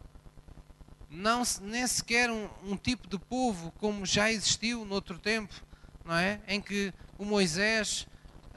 [1.10, 5.54] não, nem sequer um, um, tipo de povo como já existiu no outro tempo,
[6.06, 6.40] não é?
[6.48, 8.08] Em que o Moisés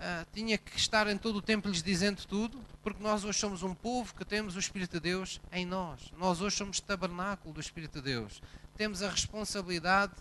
[0.00, 3.62] uh, tinha que estar em todo o tempo lhes dizendo tudo, porque nós hoje somos
[3.62, 6.12] um povo que temos o Espírito de Deus em nós.
[6.16, 8.42] Nós hoje somos tabernáculo do Espírito de Deus.
[8.76, 10.14] Temos a responsabilidade,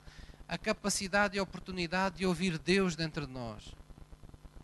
[0.47, 3.73] a capacidade e a oportunidade de ouvir Deus dentro de nós,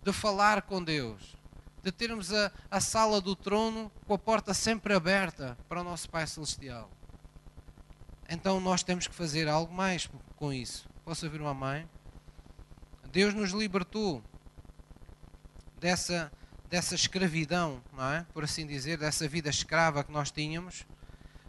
[0.03, 1.35] de falar com Deus,
[1.81, 6.09] de termos a, a sala do trono com a porta sempre aberta para o nosso
[6.09, 6.89] Pai Celestial.
[8.27, 10.89] Então nós temos que fazer algo mais com isso.
[11.05, 11.87] Posso ouvir uma mãe?
[13.11, 14.21] Deus nos libertou
[15.79, 16.31] dessa,
[16.69, 18.25] dessa escravidão, não é?
[18.33, 20.85] por assim dizer, dessa vida escrava que nós tínhamos,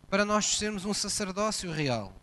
[0.08, 2.14] para nós sermos um sacerdócio real.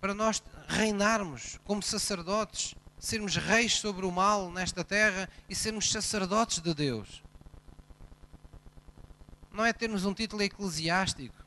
[0.00, 6.60] Para nós reinarmos como sacerdotes, sermos reis sobre o mal nesta terra e sermos sacerdotes
[6.60, 7.22] de Deus.
[9.52, 11.40] Não é termos um título eclesiástico,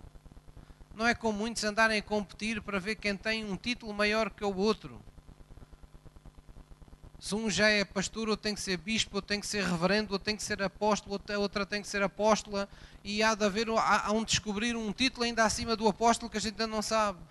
[0.95, 4.43] não é como muitos andarem a competir para ver quem tem um título maior que
[4.43, 5.01] o outro.
[7.23, 10.11] Se um já é pastor, ou tem que ser bispo, ou tem que ser reverendo,
[10.11, 12.67] ou tem que ser apóstolo, ou outra tem que ser apóstola,
[13.01, 16.35] e há de haver, há, há um descobrir um título ainda acima do apóstolo que
[16.35, 17.21] a gente ainda não sabe.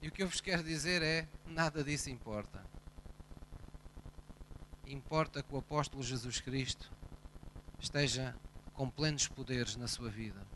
[0.00, 2.64] E o que eu vos quero dizer é: nada disso importa.
[4.86, 6.88] Importa que o apóstolo Jesus Cristo
[7.80, 8.32] esteja
[8.74, 10.46] com plenos poderes na sua vida.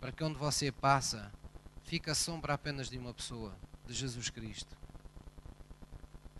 [0.00, 1.32] Para que onde você passa,
[1.82, 3.56] fique a sombra apenas de uma pessoa,
[3.92, 4.76] de Jesus Cristo.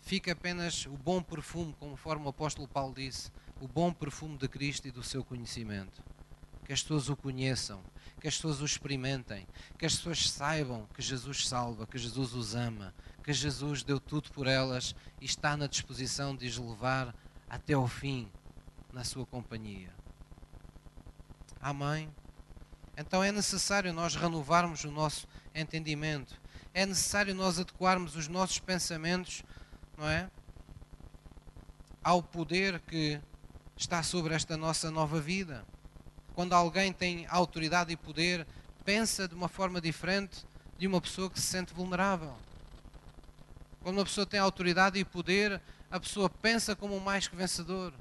[0.01, 4.87] Fique apenas o bom perfume, conforme o apóstolo Paulo disse, o bom perfume de Cristo
[4.87, 6.03] e do seu conhecimento.
[6.65, 7.81] Que as pessoas o conheçam,
[8.19, 12.55] que as pessoas o experimentem, que as pessoas saibam que Jesus salva, que Jesus os
[12.55, 17.15] ama, que Jesus deu tudo por elas e está na disposição de os levar
[17.49, 18.29] até ao fim
[18.91, 19.93] na sua companhia.
[21.61, 22.09] Amém?
[22.97, 26.42] Então é necessário nós renovarmos o nosso entendimento.
[26.73, 29.43] É necessário nós adequarmos os nossos pensamentos,
[29.97, 30.29] não é?
[32.03, 33.21] Ao poder que
[33.77, 35.65] está sobre esta nossa nova vida.
[36.33, 38.47] Quando alguém tem autoridade e poder,
[38.83, 40.45] pensa de uma forma diferente
[40.77, 42.35] de uma pessoa que se sente vulnerável.
[43.81, 47.93] Quando uma pessoa tem autoridade e poder, a pessoa pensa como mais que vencedor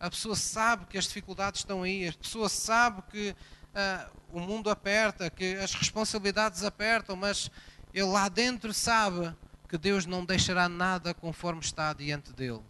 [0.00, 4.70] a pessoa sabe que as dificuldades estão aí, a pessoa sabe que uh, o mundo
[4.70, 7.50] aperta, que as responsabilidades apertam, mas
[7.92, 9.34] ele lá dentro sabe
[9.68, 12.62] que Deus não deixará nada conforme está diante dele.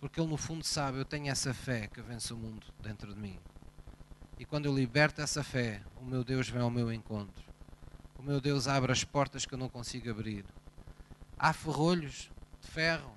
[0.00, 3.20] Porque ele no fundo sabe, eu tenho essa fé que vence o mundo dentro de
[3.20, 3.38] mim.
[4.38, 7.44] E quando eu liberto essa fé, o meu Deus vem ao meu encontro.
[8.18, 10.44] O meu Deus abre as portas que eu não consigo abrir.
[11.38, 12.30] Há ferrolhos
[12.60, 13.14] de ferro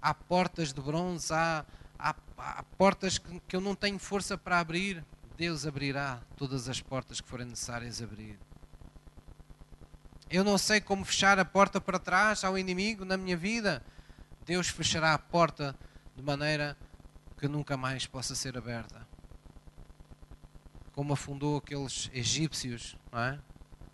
[0.00, 1.64] há portas de bronze, há,
[1.98, 5.04] há, há portas que, que eu não tenho força para abrir.
[5.36, 8.38] Deus abrirá todas as portas que forem necessárias abrir.
[10.30, 13.82] Eu não sei como fechar a porta para trás ao inimigo na minha vida.
[14.44, 15.74] Deus fechará a porta
[16.14, 16.76] de maneira
[17.38, 19.06] que nunca mais possa ser aberta.
[20.92, 23.38] Como afundou aqueles egípcios, não é?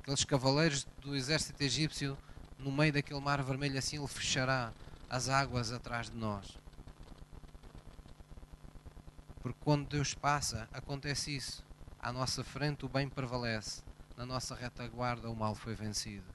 [0.01, 2.19] aqueles cavaleiros do exército egípcio
[2.59, 4.73] no meio daquele mar vermelho, assim ele fechará
[5.09, 6.59] as águas atrás de nós.
[9.41, 11.65] Porque quando Deus passa, acontece isso.
[12.01, 13.84] À nossa frente o bem prevalece,
[14.17, 16.27] na nossa retaguarda o mal foi vencido.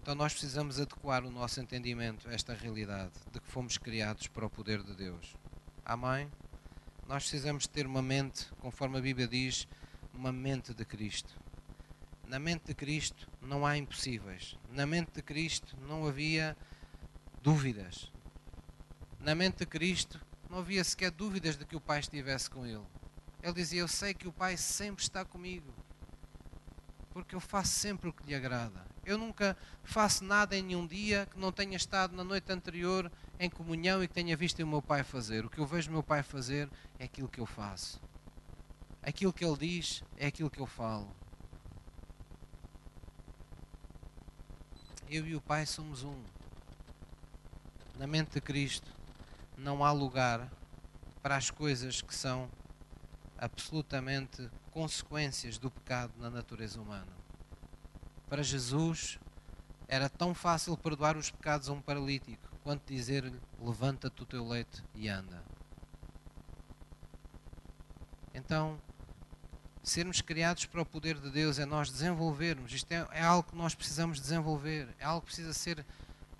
[0.00, 4.46] Então nós precisamos adequar o nosso entendimento a esta realidade de que fomos criados para
[4.46, 5.36] o poder de Deus.
[5.84, 6.30] Amém?
[7.06, 9.68] Nós precisamos ter uma mente, conforme a Bíblia diz,
[10.14, 11.38] uma mente de Cristo.
[12.26, 14.56] Na mente de Cristo não há impossíveis.
[14.70, 16.56] Na mente de Cristo não havia
[17.42, 18.10] dúvidas.
[19.18, 20.20] Na mente de Cristo
[20.50, 22.84] não havia sequer dúvidas de que o Pai estivesse com ele.
[23.40, 25.72] Ele dizia: Eu sei que o Pai sempre está comigo,
[27.10, 28.84] porque eu faço sempre o que lhe agrada.
[29.06, 33.48] Eu nunca faço nada em nenhum dia que não tenha estado na noite anterior em
[33.48, 35.46] comunhão e que tenha visto o meu pai fazer.
[35.46, 38.00] O que eu vejo o meu pai fazer é aquilo que eu faço.
[39.02, 41.16] Aquilo que ele diz é aquilo que eu falo.
[45.08, 46.22] Eu e o Pai somos um.
[47.98, 48.99] Na mente de Cristo
[49.60, 50.50] não há lugar
[51.22, 52.48] para as coisas que são
[53.38, 57.12] absolutamente consequências do pecado na natureza humana.
[58.28, 59.18] Para Jesus
[59.86, 64.82] era tão fácil perdoar os pecados a um paralítico quanto dizer-lhe: levanta-te o teu leite
[64.94, 65.42] e anda.
[68.32, 68.80] Então,
[69.82, 72.72] sermos criados para o poder de Deus é nós desenvolvermos.
[72.72, 75.84] Isto é, é, algo que nós precisamos desenvolver, é algo que precisa ser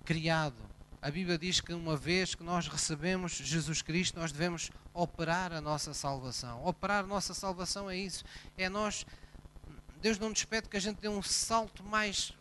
[0.05, 0.70] criado.
[1.01, 5.59] A Bíblia diz que uma vez que nós recebemos Jesus Cristo, nós devemos operar a
[5.59, 6.63] nossa salvação.
[6.63, 8.23] Operar a nossa salvação é isso.
[8.55, 9.03] É nós.
[9.99, 12.33] Deus não nos pede que a gente dê um salto mais.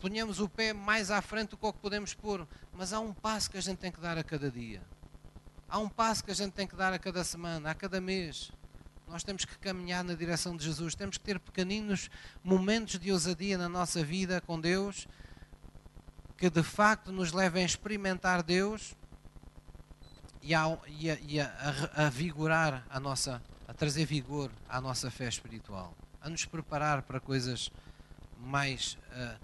[0.00, 2.48] ponhamos o pé mais à frente do que o que podemos pôr.
[2.72, 4.82] Mas há um passo que a gente tem que dar a cada dia.
[5.68, 8.50] Há um passo que a gente tem que dar a cada semana, a cada mês.
[9.06, 12.10] Nós temos que caminhar na direção de Jesus, temos que ter pequeninos
[12.42, 15.06] momentos de ousadia na nossa vida com Deus,
[16.42, 18.96] que de facto nos levem a experimentar Deus
[20.42, 21.46] e a, e a,
[21.94, 27.02] a, a vigorar a nossa, a trazer vigor à nossa fé espiritual, a nos preparar
[27.02, 27.70] para coisas
[28.40, 29.38] mais, uh,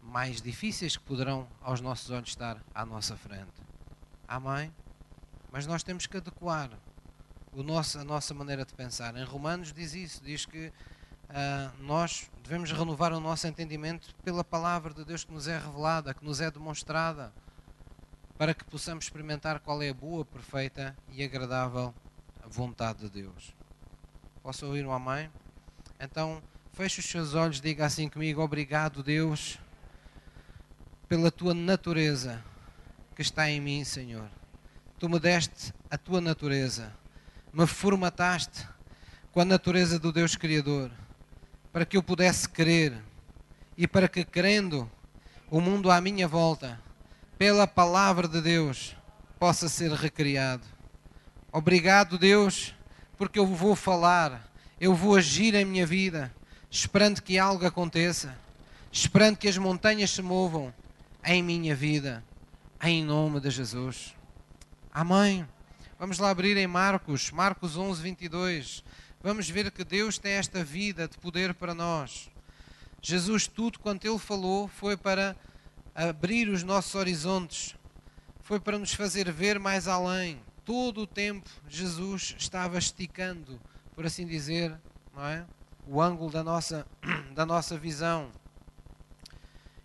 [0.00, 3.60] mais difíceis que poderão aos nossos olhos estar à nossa frente.
[4.28, 4.72] Amém?
[5.50, 6.70] Mas nós temos que adequar
[7.52, 9.16] o nosso, a nossa maneira de pensar.
[9.16, 10.72] Em Romanos diz isso, diz que
[11.34, 16.14] uh, nós devemos renovar o nosso entendimento pela palavra de Deus que nos é revelada,
[16.14, 17.32] que nos é demonstrada,
[18.38, 21.92] para que possamos experimentar qual é a boa, perfeita e agradável
[22.46, 23.54] vontade de Deus.
[24.42, 25.30] Posso ouvir um amém?
[25.98, 29.58] Então, feche os seus olhos, diga assim comigo: Obrigado, Deus,
[31.08, 32.42] pela tua natureza
[33.14, 34.28] que está em mim, Senhor.
[34.98, 36.92] Tu me deste a tua natureza
[37.54, 38.66] me formataste
[39.30, 40.90] com a natureza do Deus Criador,
[41.74, 43.02] para que eu pudesse crer
[43.76, 44.88] e para que, crendo,
[45.50, 46.80] o mundo à minha volta,
[47.36, 48.96] pela palavra de Deus,
[49.40, 50.62] possa ser recriado.
[51.50, 52.72] Obrigado, Deus,
[53.18, 54.48] porque eu vou falar,
[54.80, 56.32] eu vou agir em minha vida,
[56.70, 58.38] esperando que algo aconteça,
[58.92, 60.72] esperando que as montanhas se movam
[61.24, 62.22] em minha vida,
[62.84, 64.14] em nome de Jesus.
[64.92, 65.44] Amém.
[65.98, 68.84] Vamos lá abrir em Marcos, Marcos 11, 22.
[69.24, 72.28] Vamos ver que Deus tem esta vida de poder para nós.
[73.00, 75.34] Jesus, tudo quanto Ele falou foi para
[75.94, 77.74] abrir os nossos horizontes,
[78.42, 80.38] foi para nos fazer ver mais além.
[80.62, 83.58] Todo o tempo Jesus estava esticando,
[83.94, 84.78] por assim dizer,
[85.16, 85.42] é?
[85.86, 86.86] o ângulo da nossa,
[87.34, 88.30] da nossa visão.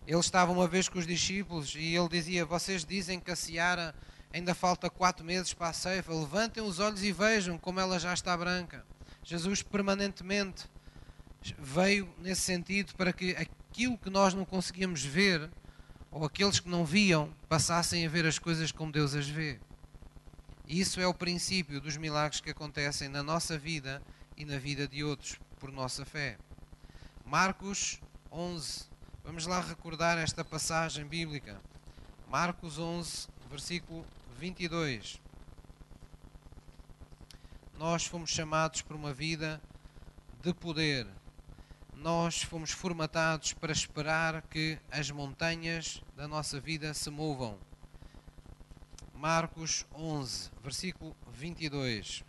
[0.06, 3.94] Ele estava uma vez com os discípulos e ele dizia: Vocês dizem que a seara
[4.34, 8.12] ainda falta quatro meses para a ceifa, levantem os olhos e vejam como ela já
[8.12, 8.84] está branca.
[9.22, 10.66] Jesus permanentemente
[11.58, 15.50] veio nesse sentido para que aquilo que nós não conseguíamos ver,
[16.10, 19.60] ou aqueles que não viam, passassem a ver as coisas como Deus as vê.
[20.66, 24.02] E isso é o princípio dos milagres que acontecem na nossa vida
[24.36, 26.38] e na vida de outros, por nossa fé.
[27.24, 28.00] Marcos
[28.30, 28.88] 11.
[29.24, 31.60] Vamos lá recordar esta passagem bíblica.
[32.28, 34.04] Marcos 11, versículo
[34.38, 35.20] 22.
[37.80, 39.58] Nós fomos chamados por uma vida
[40.42, 41.06] de poder.
[41.96, 47.56] Nós fomos formatados para esperar que as montanhas da nossa vida se movam.
[49.14, 52.22] Marcos 11, versículo 22.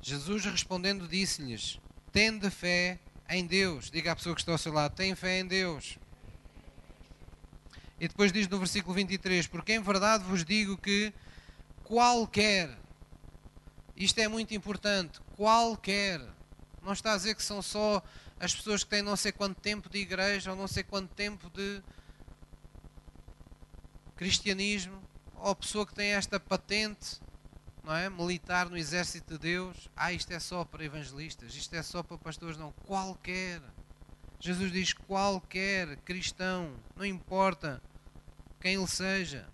[0.00, 1.80] Jesus respondendo disse-lhes:
[2.12, 3.90] Tende fé em Deus.
[3.90, 5.98] Diga à pessoa que está ao seu lado: Tem fé em Deus.
[7.98, 11.12] E depois diz no versículo 23: Porque em verdade vos digo que
[11.82, 12.85] qualquer,
[13.96, 16.20] isto é muito importante, qualquer,
[16.82, 18.02] não está a dizer que são só
[18.38, 21.48] as pessoas que têm não sei quanto tempo de igreja ou não sei quanto tempo
[21.50, 21.82] de
[24.14, 25.02] cristianismo,
[25.36, 27.20] ou pessoa que tem esta patente
[27.86, 28.10] não é?
[28.10, 32.18] militar no exército de Deus, ah, isto é só para evangelistas, isto é só para
[32.18, 33.62] pastores, não, qualquer.
[34.40, 37.80] Jesus diz qualquer cristão, não importa
[38.60, 39.46] quem ele seja,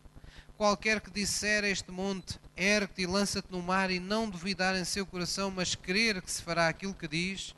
[0.57, 4.84] qualquer que disser a este monte, ergue-te e lança-te no mar e não duvidar em
[4.84, 7.55] seu coração, mas crer que se fará aquilo que diz,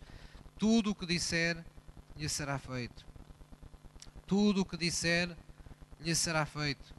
[0.58, 1.62] tudo o que disser
[2.16, 3.04] lhe será feito.
[4.26, 5.36] Tudo o que disser
[6.00, 6.94] lhe será feito.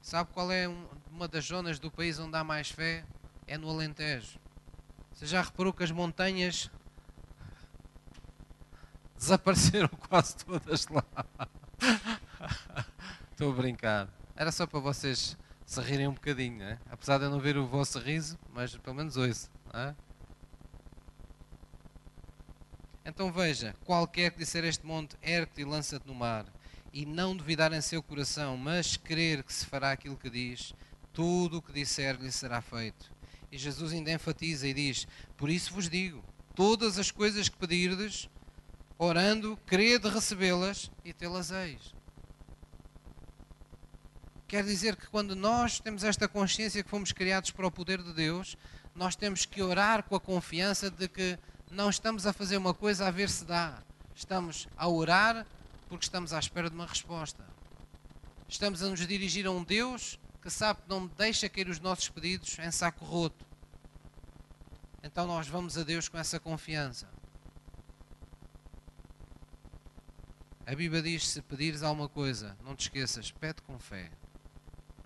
[0.00, 3.04] Sabe qual é um, uma das zonas do país onde há mais fé
[3.46, 4.38] é no Alentejo.
[5.12, 6.70] Você já reparou que as montanhas
[9.16, 11.04] desapareceram quase todas lá?
[13.30, 14.08] Estou a brincar.
[14.34, 15.36] Era só para vocês
[15.72, 16.78] se rirem um bocadinho, né?
[16.90, 19.50] apesar de eu não ver o vosso riso, mas pelo menos ouço.
[19.72, 19.94] É?
[23.06, 26.44] Então veja: qualquer que disser este monte, ergue-te e lança-te no mar,
[26.92, 30.74] e não duvidar em seu coração, mas crer que se fará aquilo que diz,
[31.10, 33.10] tudo o que disser lhe será feito.
[33.50, 35.08] E Jesus ainda enfatiza e diz:
[35.38, 36.22] Por isso vos digo,
[36.54, 38.28] todas as coisas que pedirdes,
[38.98, 41.94] orando, crede recebê-las e tê-las eis.
[44.52, 48.12] Quer dizer que quando nós temos esta consciência que fomos criados para o poder de
[48.12, 48.54] Deus,
[48.94, 51.38] nós temos que orar com a confiança de que
[51.70, 53.82] não estamos a fazer uma coisa a ver se dá.
[54.14, 55.46] Estamos a orar
[55.88, 57.42] porque estamos à espera de uma resposta.
[58.46, 62.10] Estamos a nos dirigir a um Deus que sabe que não deixa cair os nossos
[62.10, 63.46] pedidos em saco roto.
[65.02, 67.08] Então nós vamos a Deus com essa confiança.
[70.66, 74.10] A Bíblia diz: se pedires alguma coisa, não te esqueças, pede com fé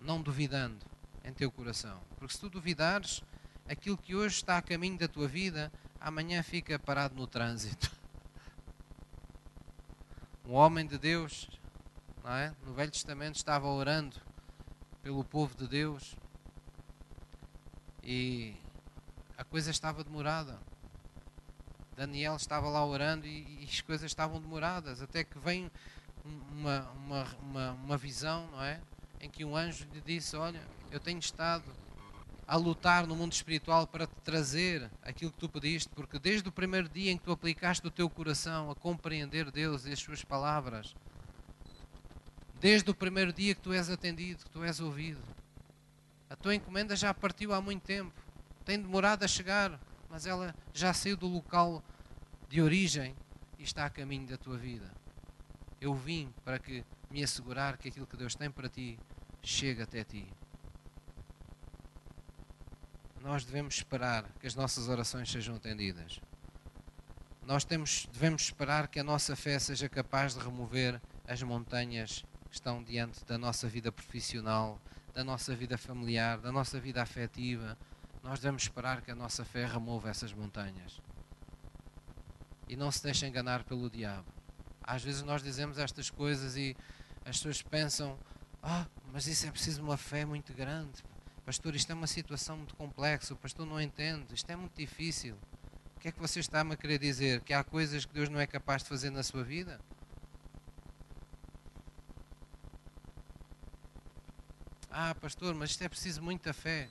[0.00, 0.84] não duvidando
[1.24, 2.00] em teu coração.
[2.16, 3.22] Porque se tu duvidares,
[3.68, 7.90] aquilo que hoje está a caminho da tua vida, amanhã fica parado no trânsito.
[10.44, 11.50] Um homem de Deus,
[12.22, 12.54] não é?
[12.64, 14.16] no Velho Testamento, estava orando
[15.02, 16.16] pelo povo de Deus
[18.02, 18.56] e
[19.36, 20.60] a coisa estava demorada.
[21.96, 25.70] Daniel estava lá orando e, e as coisas estavam demoradas, até que vem
[26.24, 28.80] uma, uma, uma, uma visão, não é?
[29.26, 31.64] Em que um anjo lhe disse: Olha, eu tenho estado
[32.46, 36.52] a lutar no mundo espiritual para te trazer aquilo que tu pediste, porque desde o
[36.52, 40.24] primeiro dia em que tu aplicaste o teu coração a compreender Deus e as suas
[40.24, 40.94] palavras,
[42.60, 45.20] desde o primeiro dia que tu és atendido, que tu és ouvido,
[46.30, 48.12] a tua encomenda já partiu há muito tempo,
[48.64, 51.82] tem demorado a chegar, mas ela já saiu do local
[52.48, 53.16] de origem
[53.58, 54.92] e está a caminho da tua vida.
[55.80, 58.98] Eu vim para que me assegurar que aquilo que Deus tem para ti
[59.46, 60.28] chega até ti.
[63.20, 66.20] Nós devemos esperar que as nossas orações sejam atendidas.
[67.42, 72.56] Nós temos, devemos esperar que a nossa fé seja capaz de remover as montanhas que
[72.56, 74.80] estão diante da nossa vida profissional,
[75.14, 77.78] da nossa vida familiar, da nossa vida afetiva.
[78.24, 81.00] Nós devemos esperar que a nossa fé remova essas montanhas.
[82.68, 84.26] E não se deixe enganar pelo diabo.
[84.82, 86.76] Às vezes nós dizemos estas coisas e
[87.24, 88.18] as pessoas pensam:
[88.60, 88.86] ah,
[89.16, 91.02] mas isso é preciso uma fé muito grande.
[91.42, 93.32] Pastor, isto é uma situação muito complexa.
[93.32, 94.34] O pastor não entende.
[94.34, 95.36] Isto é muito difícil.
[95.96, 97.40] O que é que você está-me a querer dizer?
[97.40, 99.80] Que há coisas que Deus não é capaz de fazer na sua vida?
[104.90, 106.86] Ah, pastor, mas isto é preciso muita fé.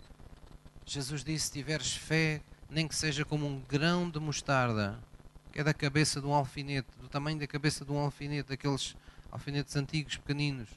[0.84, 4.99] Jesus disse: se tiveres fé, nem que seja como um grão de mostarda,
[5.51, 8.95] que é da cabeça de um alfinete, do tamanho da cabeça de um alfinete, daqueles
[9.32, 10.69] alfinetes antigos, pequeninos.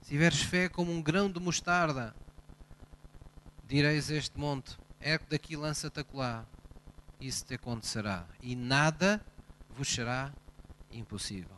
[0.00, 2.14] Se tiveres fé como um grão de mostarda,
[3.66, 6.44] direis a este monte: ergue daqui lança-te acolá.
[7.20, 8.26] Isso te acontecerá.
[8.42, 9.24] E nada
[9.70, 10.32] vos será
[10.90, 11.56] impossível.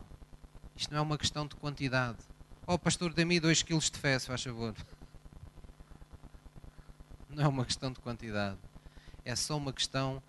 [0.75, 2.19] Isto não é uma questão de quantidade.
[2.67, 4.75] Oh, pastor, dê-me 2 quilos de fé, se faz favor.
[7.29, 8.59] Não é uma questão de quantidade.
[9.25, 10.21] É só uma questão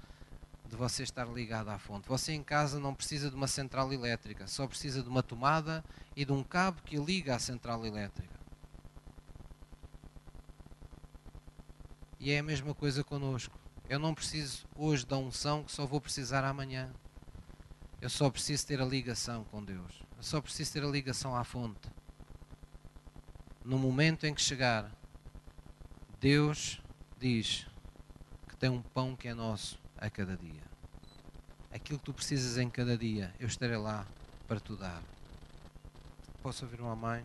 [0.69, 2.09] de você estar ligado à fonte.
[2.09, 5.85] Você em casa não precisa de uma central elétrica, só precisa de uma tomada
[6.17, 8.35] e de um cabo que liga à central elétrica.
[12.19, 13.59] E é a mesma coisa conosco.
[13.87, 16.91] Eu não preciso hoje da unção que só vou precisar amanhã.
[18.01, 20.03] Eu só preciso ter a ligação com Deus.
[20.17, 21.91] Eu só preciso ter a ligação à fonte.
[23.63, 24.91] No momento em que chegar,
[26.19, 26.83] Deus
[27.19, 27.67] diz
[28.49, 30.63] que tem um pão que é nosso a cada dia.
[31.73, 34.07] Aquilo que tu precisas em cada dia, eu estarei lá
[34.47, 35.03] para te dar.
[36.43, 37.25] Posso ouvir uma mãe?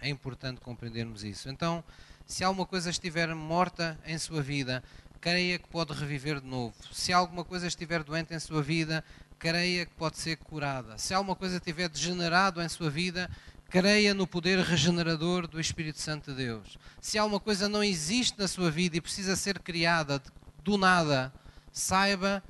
[0.00, 1.48] É importante compreendermos isso.
[1.48, 1.84] Então,
[2.26, 4.82] se alguma coisa estiver morta em sua vida,
[5.20, 6.74] creia que pode reviver de novo.
[6.92, 9.04] Se alguma coisa estiver doente em sua vida,
[9.38, 10.96] creia que pode ser curada.
[10.98, 13.30] Se alguma coisa estiver degenerado em sua vida,
[13.68, 16.78] creia no poder regenerador do Espírito Santo de Deus.
[17.00, 20.22] Se alguma coisa não existe na sua vida e precisa ser criada
[20.64, 21.32] do nada,
[21.72, 22.42] saiba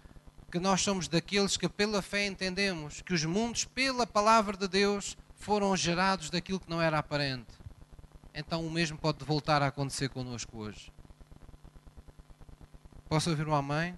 [0.50, 5.16] que nós somos daqueles que pela fé entendemos que os mundos, pela palavra de Deus,
[5.36, 7.52] foram gerados daquilo que não era aparente.
[8.34, 10.92] Então o mesmo pode voltar a acontecer connosco hoje.
[13.08, 13.96] Posso ouvir uma mãe?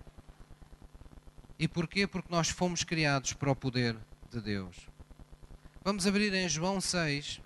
[1.59, 2.07] E porquê?
[2.07, 3.97] Porque nós fomos criados para o poder
[4.31, 4.77] de Deus.
[5.85, 7.41] Vamos abrir em João 6.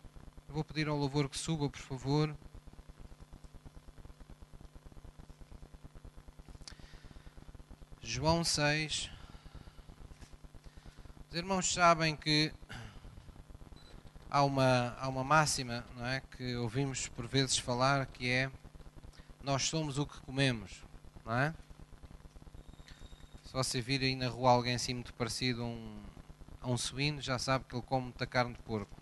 [0.48, 2.36] vou pedir ao louvor que suba, por favor.
[8.06, 9.10] João 6.
[11.30, 12.52] Os irmãos sabem que
[14.30, 18.50] há uma, há uma máxima não é, que ouvimos por vezes falar que é
[19.42, 20.84] nós somos o que comemos,
[21.24, 21.54] não é?
[23.46, 26.02] Se você vir aí na rua alguém assim muito parecido a um,
[26.60, 28.94] a um suíno, já sabe que ele come muita carne de porco.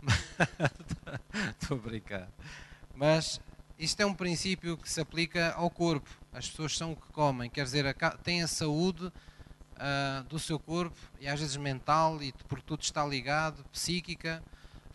[1.60, 2.28] Estou a brincar.
[2.94, 3.40] Mas
[3.76, 6.19] isto é um princípio que se aplica ao corpo.
[6.32, 10.96] As pessoas são o que comem, quer dizer, têm a saúde uh, do seu corpo
[11.18, 14.42] e às vezes mental, e porque tudo está ligado, psíquica,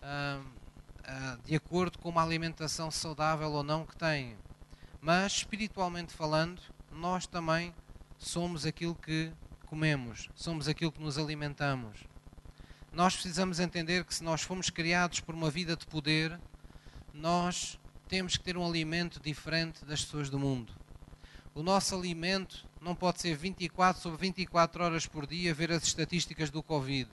[0.01, 4.38] uh, uh, de acordo com uma alimentação saudável ou não que têm.
[5.01, 6.61] Mas espiritualmente falando,
[6.91, 7.73] nós também
[8.17, 9.31] somos aquilo que
[9.65, 11.99] comemos, somos aquilo que nos alimentamos.
[12.93, 16.39] Nós precisamos entender que se nós fomos criados por uma vida de poder,
[17.13, 17.77] nós
[18.07, 20.73] temos que ter um alimento diferente das pessoas do mundo.
[21.55, 26.49] O nosso alimento não pode ser 24 sobre 24 horas por dia ver as estatísticas
[26.49, 27.09] do Covid.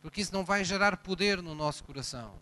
[0.00, 2.32] Porque isso não vai gerar poder no nosso coração.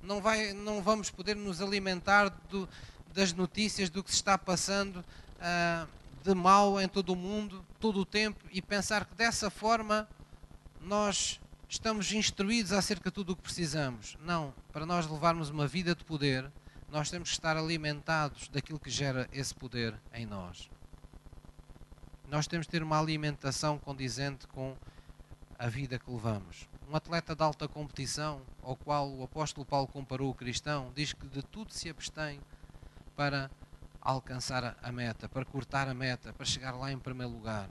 [0.00, 2.68] Não, vai, não vamos poder nos alimentar do,
[3.12, 5.88] das notícias do que se está passando uh,
[6.22, 10.08] de mal em todo o mundo, todo o tempo, e pensar que dessa forma
[10.80, 14.16] nós estamos instruídos acerca de tudo o que precisamos.
[14.24, 16.48] Não, para nós levarmos uma vida de poder,
[16.92, 20.70] nós temos que estar alimentados daquilo que gera esse poder em nós.
[22.28, 24.76] Nós temos que ter uma alimentação condizente com
[25.58, 26.68] a vida que levamos.
[26.86, 31.26] Um atleta de alta competição, ao qual o apóstolo Paulo comparou o cristão, diz que
[31.26, 32.38] de tudo se abstém
[33.16, 33.50] para
[33.98, 37.70] alcançar a meta, para cortar a meta, para chegar lá em primeiro lugar.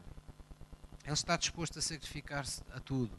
[1.04, 3.16] Ele está disposto a sacrificar-se a tudo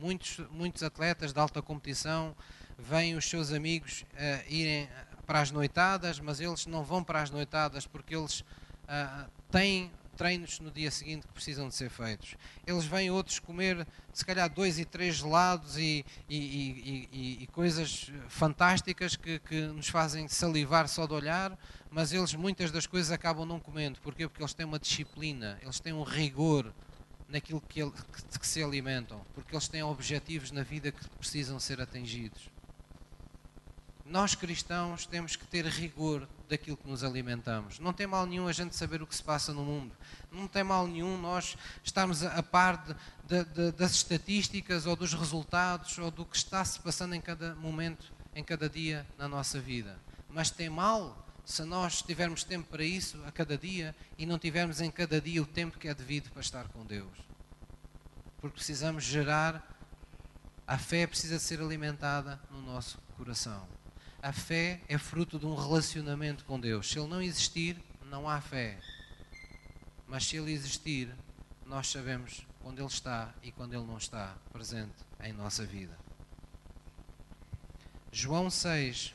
[0.00, 2.34] muitos, muitos atletas de alta competição
[2.78, 4.88] veem os seus amigos uh, irem
[5.30, 10.58] para as noitadas, mas eles não vão para as noitadas porque eles uh, têm treinos
[10.58, 12.34] no dia seguinte que precisam de ser feitos.
[12.66, 18.10] Eles vêm outros comer, se calhar, dois e três gelados e, e, e, e coisas
[18.28, 21.56] fantásticas que, que, nos fazem salivar só de olhar,
[21.92, 24.00] mas eles muitas das coisas acabam não comendo.
[24.00, 24.26] Porquê?
[24.26, 26.72] Porque eles têm uma disciplina, eles têm um rigor
[27.28, 31.60] naquilo que, ele, que, que se alimentam, porque eles têm objetivos na vida que precisam
[31.60, 32.50] ser atingidos.
[34.10, 37.78] Nós cristãos temos que ter rigor daquilo que nos alimentamos.
[37.78, 39.96] Não tem mal nenhum a gente saber o que se passa no mundo.
[40.32, 42.84] Não tem mal nenhum nós estarmos a par
[43.24, 47.54] de, de, das estatísticas ou dos resultados ou do que está se passando em cada
[47.54, 49.96] momento, em cada dia na nossa vida.
[50.28, 54.80] Mas tem mal se nós tivermos tempo para isso a cada dia e não tivermos
[54.80, 57.16] em cada dia o tempo que é devido para estar com Deus.
[58.40, 59.64] Porque precisamos gerar,
[60.66, 63.79] a fé precisa ser alimentada no nosso coração.
[64.22, 66.90] A fé é fruto de um relacionamento com Deus.
[66.90, 68.78] Se Ele não existir, não há fé.
[70.06, 71.14] Mas se Ele existir,
[71.64, 74.92] nós sabemos quando Ele está e quando Ele não está presente
[75.22, 75.96] em nossa vida.
[78.12, 79.14] João 6,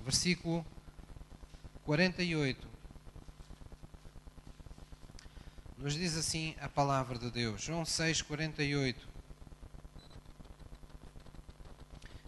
[0.00, 0.64] versículo
[1.84, 2.66] 48.
[5.76, 7.60] Nos diz assim a palavra de Deus.
[7.60, 9.08] João 6, 48.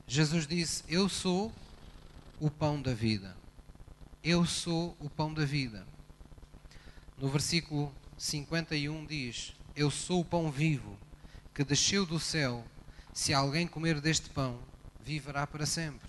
[0.06, 1.52] Jesus disse: Eu sou
[2.40, 3.36] o pão da vida.
[4.22, 5.86] Eu sou o pão da vida.
[7.16, 10.96] No versículo 51 diz: Eu sou o pão vivo
[11.54, 12.64] que desceu do céu.
[13.12, 14.60] Se alguém comer deste pão,
[15.04, 16.08] viverá para sempre.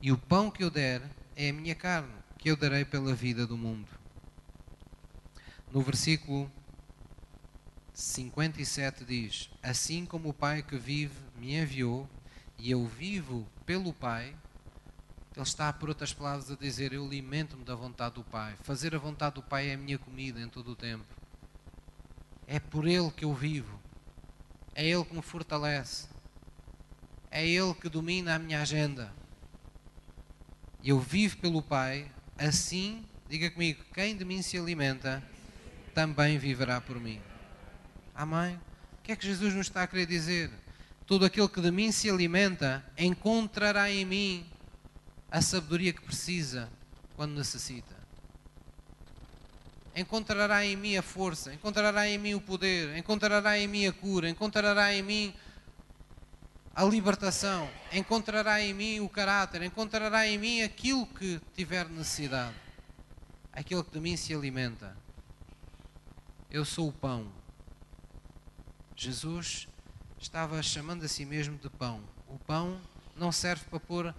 [0.00, 1.02] E o pão que eu der
[1.36, 3.88] é a minha carne que eu darei pela vida do mundo.
[5.70, 6.50] No versículo
[7.92, 12.08] 57 diz: Assim como o Pai que vive me enviou,
[12.56, 14.34] e eu vivo pelo Pai,
[15.36, 18.56] ele está, por outras palavras, a dizer: Eu alimento-me da vontade do Pai.
[18.62, 21.04] Fazer a vontade do Pai é a minha comida em todo o tempo.
[22.46, 23.78] É por Ele que eu vivo.
[24.74, 26.08] É Ele que me fortalece.
[27.30, 29.12] É Ele que domina a minha agenda.
[30.82, 35.20] Eu vivo pelo Pai, Assim, diga comigo, quem de mim se alimenta,
[35.92, 37.20] também viverá por mim.
[38.14, 38.54] Amém?
[38.54, 40.48] O que é que Jesus nos está a querer dizer?
[41.04, 44.46] Todo aquele que de mim se alimenta encontrará em mim
[45.30, 46.70] a sabedoria que precisa
[47.16, 47.96] quando necessita.
[49.94, 54.28] Encontrará em mim a força, encontrará em mim o poder, encontrará em mim a cura,
[54.28, 55.34] encontrará em mim
[56.74, 62.54] a libertação, encontrará em mim o caráter, encontrará em mim aquilo que tiver necessidade,
[63.52, 64.96] aquilo que de mim se alimenta.
[66.48, 67.26] Eu sou o pão.
[68.94, 69.66] Jesus
[70.20, 72.00] estava chamando a si mesmo de pão.
[72.28, 72.80] O pão
[73.16, 74.14] não serve para pôr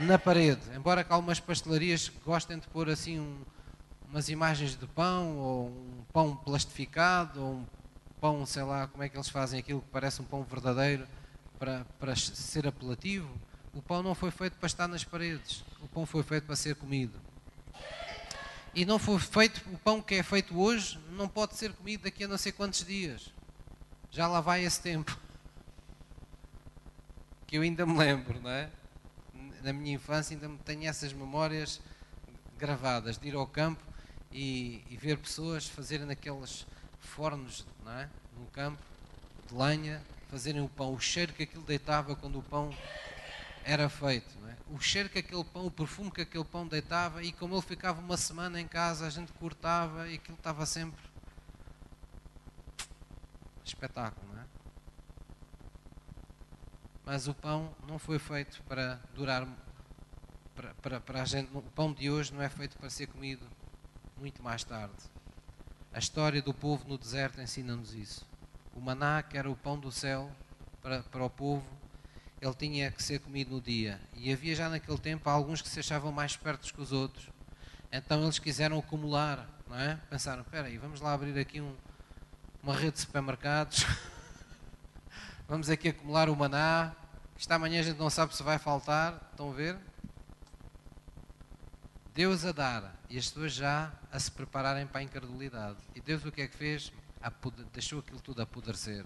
[0.00, 3.42] na parede, embora que algumas pastelarias gostem de pôr assim um,
[4.08, 7.66] umas imagens de pão, ou um pão plastificado, ou um
[8.20, 11.06] pão, sei lá, como é que eles fazem aquilo que parece um pão verdadeiro
[11.58, 13.28] para, para ser apelativo.
[13.74, 16.74] O pão não foi feito para estar nas paredes, o pão foi feito para ser
[16.76, 17.20] comido.
[18.74, 22.24] E não foi feito, o pão que é feito hoje não pode ser comido daqui
[22.24, 23.32] a não sei quantos dias.
[24.10, 25.18] Já lá vai esse tempo.
[27.46, 28.70] Que eu ainda me lembro, não é?
[29.62, 31.80] Na minha infância ainda tenho essas memórias
[32.56, 33.82] gravadas de ir ao campo
[34.32, 36.66] e, e ver pessoas fazerem naqueles
[36.98, 38.08] fornos, é?
[38.36, 38.82] No campo,
[39.48, 40.92] de lenha, fazerem o pão.
[40.92, 42.74] O cheiro que aquilo deitava quando o pão
[43.64, 44.36] era feito.
[44.46, 44.56] É?
[44.70, 48.00] O cheiro que aquele pão, o perfume que aquele pão deitava e como ele ficava
[48.00, 51.02] uma semana em casa, a gente cortava e aquilo estava sempre
[53.64, 54.44] espetáculo, não é?
[57.08, 59.48] Mas o pão não foi feito para durar
[60.54, 61.48] para, para, para a gente.
[61.56, 63.46] O pão de hoje não é feito para ser comido
[64.18, 64.94] muito mais tarde.
[65.90, 68.28] A história do povo no deserto ensina-nos isso.
[68.74, 70.30] O maná, que era o pão do céu
[70.82, 71.66] para, para o povo,
[72.42, 73.98] ele tinha que ser comido no dia.
[74.12, 77.30] E havia já naquele tempo alguns que se achavam mais espertos que os outros.
[77.90, 79.98] Então eles quiseram acumular, não é?
[80.10, 81.74] Pensaram, espera aí, vamos lá abrir aqui um,
[82.62, 83.86] uma rede de supermercados.
[85.48, 86.94] vamos aqui acumular o maná.
[87.36, 89.28] Esta amanhã a gente não sabe se vai faltar.
[89.32, 89.76] Estão a ver?
[92.14, 95.78] Deus a dar e as pessoas já a se prepararem para a incredulidade.
[95.94, 96.92] E Deus o que é que fez?
[97.72, 99.04] Deixou aquilo tudo apodrecer.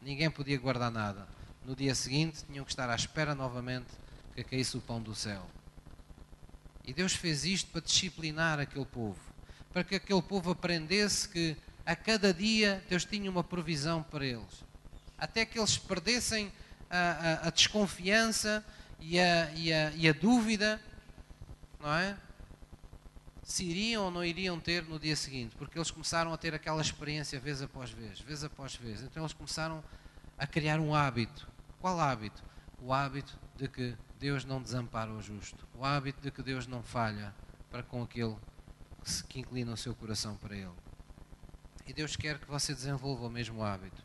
[0.00, 1.26] Ninguém podia guardar nada
[1.64, 3.88] no dia seguinte tinham que estar à espera novamente
[4.34, 5.48] que caísse o pão do céu.
[6.84, 9.18] E Deus fez isto para disciplinar aquele povo,
[9.72, 11.56] para que aquele povo aprendesse que
[11.86, 14.64] a cada dia Deus tinha uma provisão para eles,
[15.18, 16.52] até que eles perdessem
[16.90, 18.64] a, a, a desconfiança
[19.00, 20.80] e a, e, e a dúvida,
[21.80, 22.16] não é?
[23.44, 26.80] se iriam ou não iriam ter no dia seguinte, porque eles começaram a ter aquela
[26.80, 29.02] experiência vez após vez, vez após vez.
[29.02, 29.84] Então eles começaram
[30.38, 31.46] a criar um hábito.
[31.78, 32.42] Qual hábito?
[32.80, 35.68] O hábito de que Deus não desampara o justo.
[35.74, 37.34] O hábito de que Deus não falha
[37.70, 38.36] para com aquele
[39.28, 40.72] que inclina o seu coração para Ele.
[41.86, 44.02] E Deus quer que você desenvolva o mesmo hábito.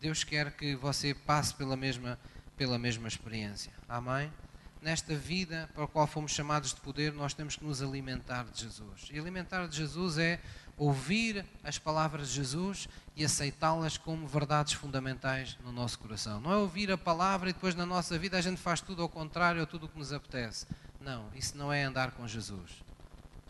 [0.00, 2.18] Deus quer que você passe pela mesma,
[2.56, 3.70] pela mesma experiência.
[3.86, 4.32] Amém?
[4.80, 8.62] Nesta vida para a qual fomos chamados de poder, nós temos que nos alimentar de
[8.62, 9.08] Jesus.
[9.12, 10.40] E alimentar de Jesus é
[10.78, 16.40] ouvir as palavras de Jesus e aceitá-las como verdades fundamentais no nosso coração.
[16.40, 19.08] Não é ouvir a palavra e depois na nossa vida a gente faz tudo ao
[19.08, 20.66] contrário ou tudo o que nos apetece.
[20.98, 22.70] Não, isso não é andar com Jesus.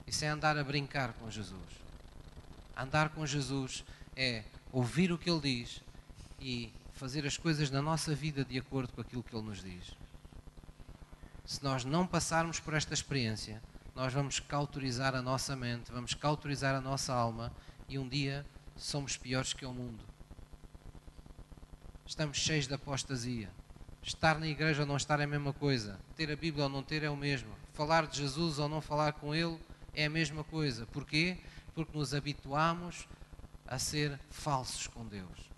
[0.05, 1.63] Isso é andar a brincar com Jesus.
[2.77, 3.85] Andar com Jesus
[4.17, 4.43] é
[4.73, 5.81] ouvir o que Ele diz
[6.41, 9.97] e fazer as coisas na nossa vida de acordo com aquilo que Ele nos diz.
[11.45, 13.63] Se nós não passarmos por esta experiência,
[13.95, 17.53] nós vamos cauterizar a nossa mente, vamos cauterizar a nossa alma
[17.89, 20.05] e um dia somos piores que o mundo.
[22.07, 23.51] Estamos cheios de apostasia.
[24.03, 25.99] Estar na igreja ou não estar é a mesma coisa.
[26.17, 27.51] Ter a Bíblia ou não ter é o mesmo.
[27.75, 29.59] Falar de Jesus ou não falar com Ele
[29.95, 30.87] é a mesma coisa.
[30.87, 31.39] Porquê?
[31.75, 33.07] Porque nos habituamos
[33.67, 35.50] a ser falsos com Deus.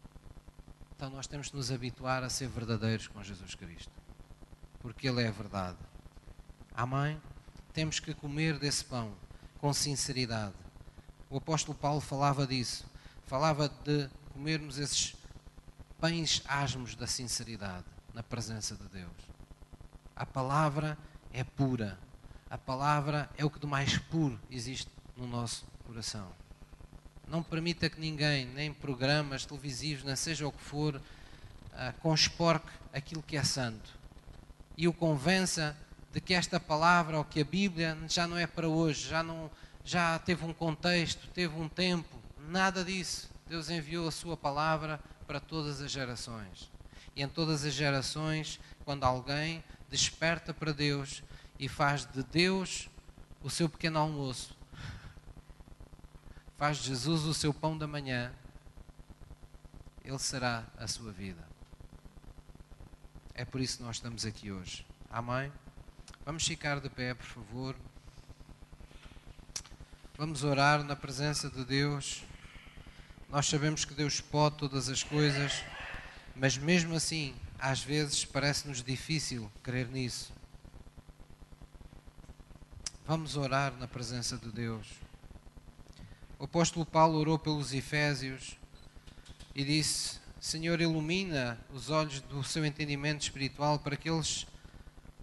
[1.02, 3.90] Então nós temos que nos habituar a ser verdadeiros com Jesus Cristo.
[4.78, 5.76] Porque Ele é a verdade.
[6.72, 7.20] Amém?
[7.72, 9.12] temos que comer desse pão
[9.58, 10.54] com sinceridade.
[11.28, 12.86] O apóstolo Paulo falava disso,
[13.26, 15.16] falava de comermos esses
[15.98, 19.28] pães asmos da sinceridade na presença de Deus.
[20.14, 20.96] A palavra
[21.32, 21.98] é pura,
[22.48, 26.30] a palavra é o que de mais puro existe no nosso coração.
[27.32, 31.00] Não permita que ninguém, nem programas televisivos, nem seja o que for, uh,
[32.00, 34.02] consporque aquilo que é santo
[34.76, 35.74] e o convença
[36.12, 39.50] de que esta palavra ou que a Bíblia já não é para hoje, já não
[39.82, 42.20] já teve um contexto, teve um tempo,
[42.50, 43.30] nada disso.
[43.48, 46.70] Deus enviou a sua palavra para todas as gerações.
[47.16, 51.22] E em todas as gerações, quando alguém desperta para Deus
[51.58, 52.90] e faz de Deus
[53.42, 54.54] o seu pequeno almoço,
[56.62, 58.32] faz Jesus o seu pão da manhã,
[60.04, 61.44] ele será a sua vida.
[63.34, 64.86] É por isso que nós estamos aqui hoje.
[65.10, 65.52] Amém?
[66.24, 67.76] Vamos ficar de pé, por favor.
[70.16, 72.22] Vamos orar na presença de Deus.
[73.28, 75.64] Nós sabemos que Deus pode todas as coisas,
[76.36, 80.32] mas mesmo assim, às vezes parece-nos difícil crer nisso.
[83.04, 85.01] Vamos orar na presença de Deus.
[86.42, 88.58] O apóstolo Paulo orou pelos Efésios
[89.54, 94.44] e disse: Senhor, ilumina os olhos do seu entendimento espiritual para que eles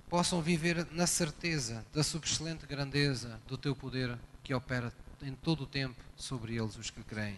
[0.10, 5.68] possam viver na certeza da subexcelente grandeza do teu poder que opera em todo o
[5.68, 7.38] tempo sobre eles os que creem.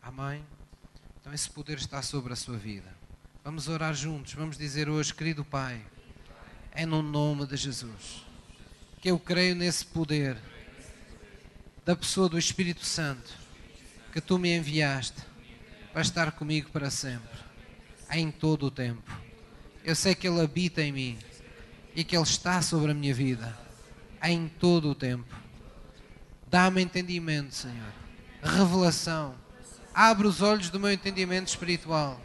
[0.00, 0.46] Amém?
[1.20, 2.96] Então esse poder está sobre a sua vida.
[3.42, 5.84] Vamos orar juntos, vamos dizer hoje, querido Pai,
[6.70, 8.24] é no nome de Jesus
[9.00, 10.40] que eu creio nesse poder
[11.84, 13.32] da pessoa do Espírito Santo
[14.12, 15.20] que tu me enviaste
[15.92, 17.38] para estar comigo para sempre,
[18.10, 19.10] em todo o tempo.
[19.84, 21.18] Eu sei que Ele habita em mim
[21.94, 23.58] e que Ele está sobre a minha vida
[24.22, 25.34] em todo o tempo.
[26.46, 27.92] Dá-me entendimento, Senhor,
[28.42, 29.34] revelação.
[29.94, 32.20] Abre os olhos do meu entendimento espiritual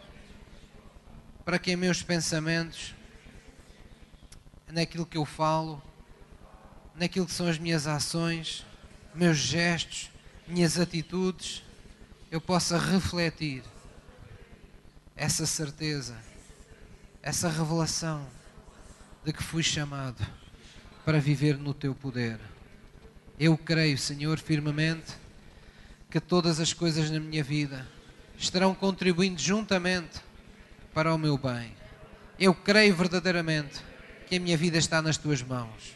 [1.48, 2.94] para que em meus pensamentos,
[4.68, 5.82] naquilo que eu falo,
[6.94, 8.66] naquilo que são as minhas ações,
[9.18, 10.12] meus gestos,
[10.48, 11.64] minhas atitudes,
[12.30, 13.64] eu possa refletir
[15.16, 16.16] essa certeza,
[17.24, 18.24] essa revelação
[19.26, 20.24] de que fui chamado
[21.04, 22.40] para viver no teu poder.
[23.40, 25.16] Eu creio, Senhor, firmemente
[26.12, 27.88] que todas as coisas na minha vida
[28.38, 30.22] estarão contribuindo juntamente
[30.94, 31.76] para o meu bem.
[32.38, 33.82] Eu creio verdadeiramente
[34.28, 35.96] que a minha vida está nas tuas mãos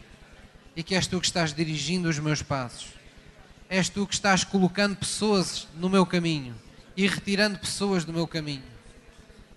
[0.76, 3.01] e que és tu que estás dirigindo os meus passos.
[3.72, 6.54] És tu que estás colocando pessoas no meu caminho
[6.98, 8.62] e retirando pessoas do meu caminho.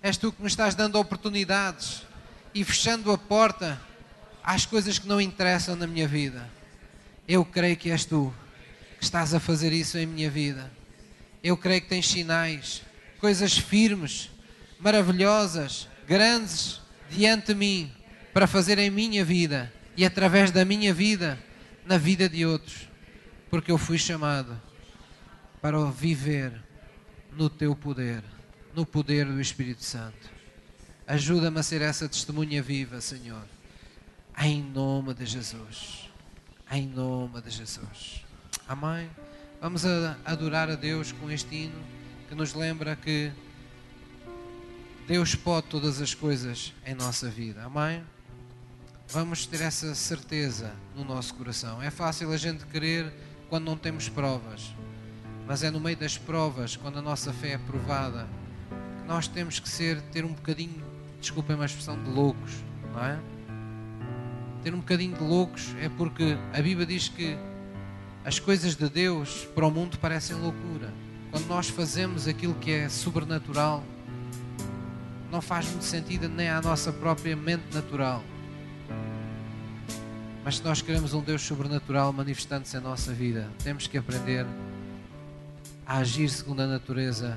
[0.01, 2.03] És tu que me estás dando oportunidades
[2.53, 3.77] e fechando a porta
[4.41, 6.49] às coisas que não interessam na minha vida.
[7.27, 8.33] Eu creio que és tu
[8.97, 10.71] que estás a fazer isso em minha vida.
[11.43, 12.83] Eu creio que tens sinais,
[13.19, 14.29] coisas firmes,
[14.79, 17.91] maravilhosas, grandes diante de mim
[18.33, 21.37] para fazer em minha vida e através da minha vida
[21.85, 22.87] na vida de outros,
[23.55, 24.61] porque eu fui chamado
[25.61, 26.61] para viver
[27.31, 28.21] no teu poder,
[28.73, 30.29] no poder do Espírito Santo.
[31.07, 33.47] Ajuda-me a ser essa testemunha viva, Senhor,
[34.39, 36.09] em nome de Jesus.
[36.69, 38.25] Em nome de Jesus.
[38.67, 39.09] Amém.
[39.61, 39.85] Vamos
[40.25, 41.81] adorar a Deus com este hino
[42.27, 43.31] que nos lembra que
[45.07, 47.63] Deus pode todas as coisas em nossa vida.
[47.63, 48.03] Amém?
[49.07, 51.81] Vamos ter essa certeza no nosso coração.
[51.81, 53.13] É fácil a gente querer
[53.55, 54.75] quando não temos provas,
[55.47, 58.27] mas é no meio das provas, quando a nossa fé é provada,
[58.99, 60.83] que nós temos que ser, ter um bocadinho,
[61.21, 62.51] desculpem a expressão, de loucos,
[62.93, 63.17] não é?
[64.61, 67.37] Ter um bocadinho de loucos é porque a Bíblia diz que
[68.25, 70.93] as coisas de Deus para o mundo parecem loucura.
[71.31, 73.85] Quando nós fazemos aquilo que é sobrenatural,
[75.31, 78.21] não faz muito sentido nem à nossa própria mente natural.
[80.45, 84.45] Mas se nós queremos um Deus sobrenatural manifestando-se em nossa vida, temos que aprender
[85.87, 87.35] a agir segundo a natureza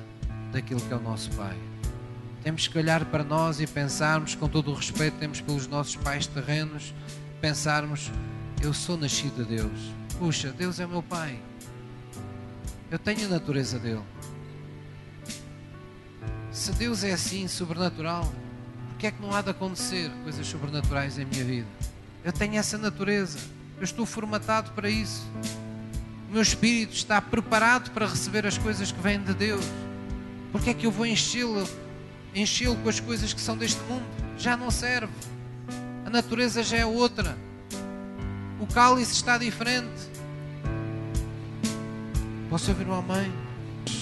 [0.51, 1.57] daquilo que é o nosso Pai.
[2.43, 5.95] Temos que olhar para nós e pensarmos, com todo o respeito que temos pelos nossos
[5.95, 6.93] pais terrenos,
[7.41, 8.11] pensarmos:
[8.61, 9.91] eu sou nascido de Deus.
[10.19, 11.39] Puxa, Deus é meu Pai.
[12.91, 14.03] Eu tenho a natureza dele.
[16.51, 18.31] Se Deus é assim, sobrenatural,
[18.99, 21.67] que é que não há de acontecer coisas sobrenaturais em minha vida?
[22.23, 23.39] Eu tenho essa natureza,
[23.77, 25.25] eu estou formatado para isso.
[26.29, 29.65] O meu espírito está preparado para receber as coisas que vêm de Deus.
[30.51, 31.67] Porque é que eu vou enchê-lo
[32.33, 34.05] enchê com as coisas que são deste mundo?
[34.37, 35.11] Já não serve.
[36.05, 37.37] A natureza já é outra.
[38.59, 40.09] O cálice está diferente.
[42.49, 43.31] Posso ouvir uma mãe?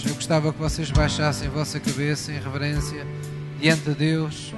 [0.05, 3.05] Eu gostava que vocês baixassem a vossa cabeça em reverência
[3.59, 4.53] diante de Deus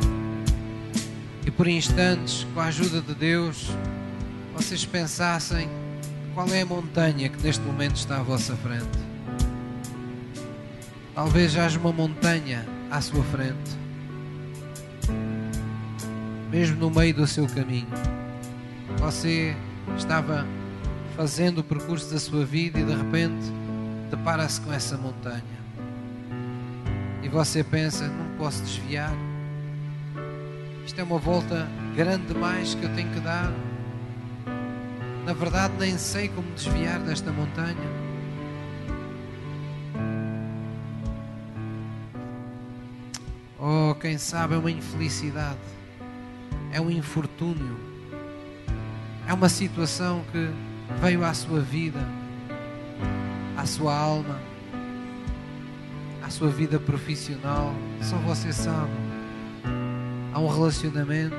[1.50, 3.72] e por instantes, com a ajuda de Deus,
[4.54, 5.68] vocês pensassem
[6.36, 9.00] qual é a montanha que neste momento está à vossa frente.
[11.16, 13.72] Talvez haja uma montanha à sua frente,
[16.52, 17.90] mesmo no meio do seu caminho.
[19.00, 19.58] Você
[19.98, 20.46] estava
[21.18, 23.52] fazendo o percurso da sua vida e de repente
[24.12, 25.42] depara-se com essa montanha.
[27.24, 29.29] E você pensa: não posso desviar
[30.90, 33.54] isto é uma volta grande demais que eu tenho que dar.
[35.24, 37.78] Na verdade, nem sei como desviar desta montanha.
[43.60, 45.60] Oh, quem sabe é uma infelicidade,
[46.72, 47.78] é um infortúnio,
[49.28, 50.50] é uma situação que
[51.00, 52.04] veio à sua vida,
[53.56, 54.40] à sua alma,
[56.24, 57.76] à sua vida profissional.
[58.02, 59.19] Só você sabe
[60.40, 61.36] a um relacionamento,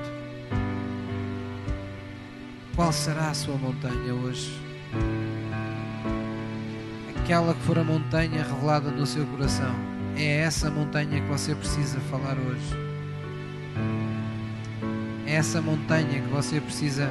[2.77, 4.53] qual será a sua montanha hoje?
[7.17, 9.75] Aquela que for a montanha revelada no seu coração.
[10.17, 12.77] É essa montanha que você precisa falar hoje.
[15.27, 17.11] É essa montanha que você precisa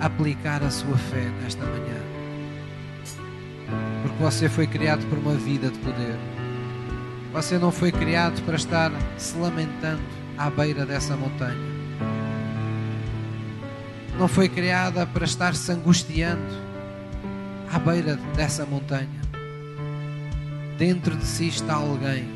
[0.00, 2.02] aplicar a sua fé nesta manhã.
[4.02, 6.18] porque você foi criado por uma vida de poder.
[7.32, 11.74] Você não foi criado para estar se lamentando à beira dessa montanha.
[14.18, 16.54] Não foi criada para estar se angustiando
[17.72, 19.08] à beira dessa montanha.
[20.78, 22.28] Dentro de si está alguém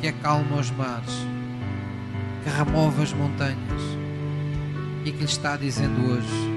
[0.00, 1.26] que acalma os mares,
[2.42, 3.82] que remove as montanhas
[5.04, 6.50] e que lhe está dizendo hoje: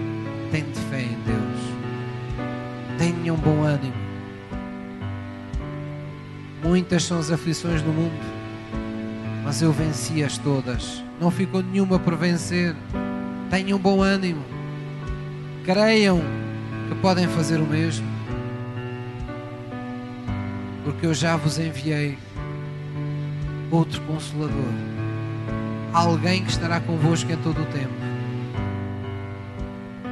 [0.51, 4.07] tente fé em Deus, tenha um bom ânimo.
[6.63, 8.36] Muitas são as aflições do mundo,
[9.47, 11.01] mas eu venci-as todas.
[11.21, 12.75] Não ficou nenhuma por vencer.
[13.49, 14.43] Tenham bom ânimo.
[15.63, 16.19] Creiam
[16.89, 18.05] que podem fazer o mesmo.
[20.83, 22.17] Porque eu já vos enviei
[23.71, 24.73] outro consolador.
[25.93, 27.93] Alguém que estará convosco em todo o tempo.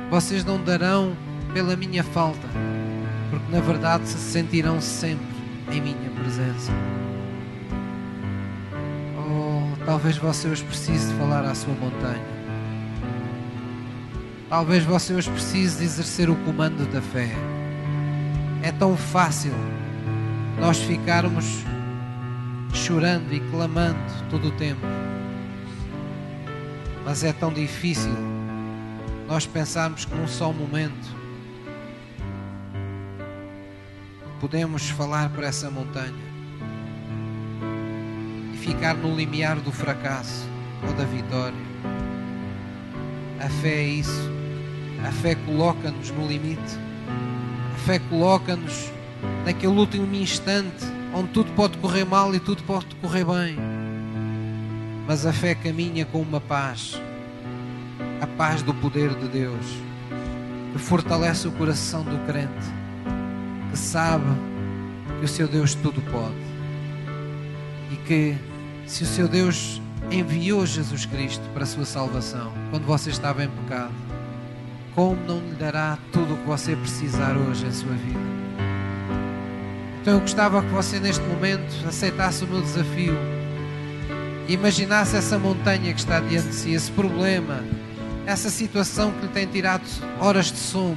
[0.09, 1.13] Vocês não darão
[1.53, 2.47] pela minha falta,
[3.29, 5.27] porque na verdade se sentirão sempre
[5.73, 6.71] em minha presença.
[9.85, 12.25] Talvez você hoje precise falar à sua montanha.
[14.49, 17.29] Talvez você hoje precise exercer o comando da fé.
[18.63, 19.53] É tão fácil
[20.59, 21.45] nós ficarmos
[22.73, 23.99] chorando e clamando
[24.31, 24.81] todo o tempo.
[27.05, 28.11] Mas é tão difícil
[29.27, 31.15] nós pensarmos que num só momento
[34.41, 36.24] podemos falar para essa montanha
[38.65, 40.49] ficar no limiar do fracasso
[40.87, 41.53] ou da vitória.
[43.39, 44.31] A fé é isso.
[45.07, 46.79] A fé coloca-nos no limite.
[47.75, 48.91] A fé coloca-nos
[49.45, 53.55] naquele último instante onde tudo pode correr mal e tudo pode correr bem.
[55.07, 56.99] Mas a fé caminha com uma paz,
[58.19, 59.65] a paz do poder de Deus,
[60.73, 62.49] que fortalece o coração do crente,
[63.69, 64.25] que sabe
[65.19, 66.35] que o seu Deus tudo pode
[67.91, 68.35] e que
[68.85, 69.81] se o seu Deus
[70.11, 73.93] enviou Jesus Cristo para a sua salvação quando você estava em pecado,
[74.93, 78.19] como não lhe dará tudo o que você precisar hoje em sua vida?
[80.01, 83.17] Então eu gostava que você neste momento aceitasse o meu desafio
[84.47, 87.63] e imaginasse essa montanha que está diante de si, esse problema,
[88.27, 89.83] essa situação que lhe tem tirado
[90.19, 90.95] horas de sono,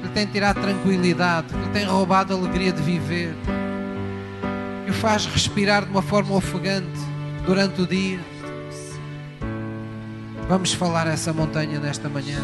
[0.00, 3.36] que lhe tem tirado tranquilidade, que lhe tem roubado a alegria de viver,
[4.84, 7.09] que o faz respirar de uma forma ofegante
[7.44, 8.20] durante o dia.
[10.48, 12.40] Vamos falar essa montanha nesta manhã.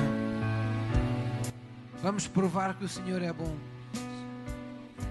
[2.02, 3.54] Vamos provar que o Senhor é bom.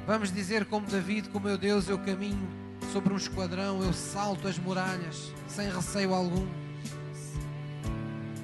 [0.07, 2.47] Vamos dizer como David, como meu Deus, eu caminho
[2.93, 6.47] sobre um esquadrão, eu salto as muralhas sem receio algum.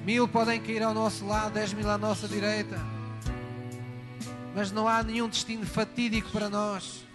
[0.05, 2.79] Mil podem cair ao nosso lado, dez mil à nossa direita,
[4.55, 7.05] mas não há nenhum destino fatídico para nós.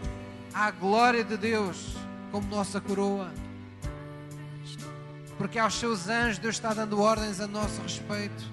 [0.54, 1.96] Há a glória de Deus
[2.30, 3.30] como nossa coroa
[5.38, 8.44] porque aos seus anjos Deus está dando ordens a nosso respeito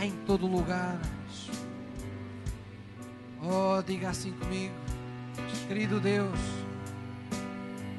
[0.00, 0.98] em todo lugar.
[3.42, 4.74] Oh, diga assim comigo,
[5.68, 6.38] querido Deus,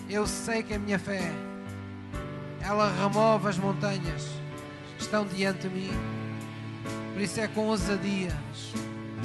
[0.10, 1.32] eu sei que a minha fé
[2.62, 4.26] ela remove as montanhas
[4.98, 5.92] que estão diante de mim,
[7.14, 8.36] por isso é com ousadia,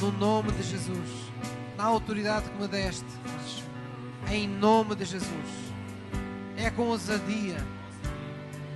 [0.00, 1.32] no nome de Jesus,
[1.76, 3.04] na autoridade que me deste,
[4.30, 5.30] em nome de Jesus,
[6.56, 7.56] é com ousadia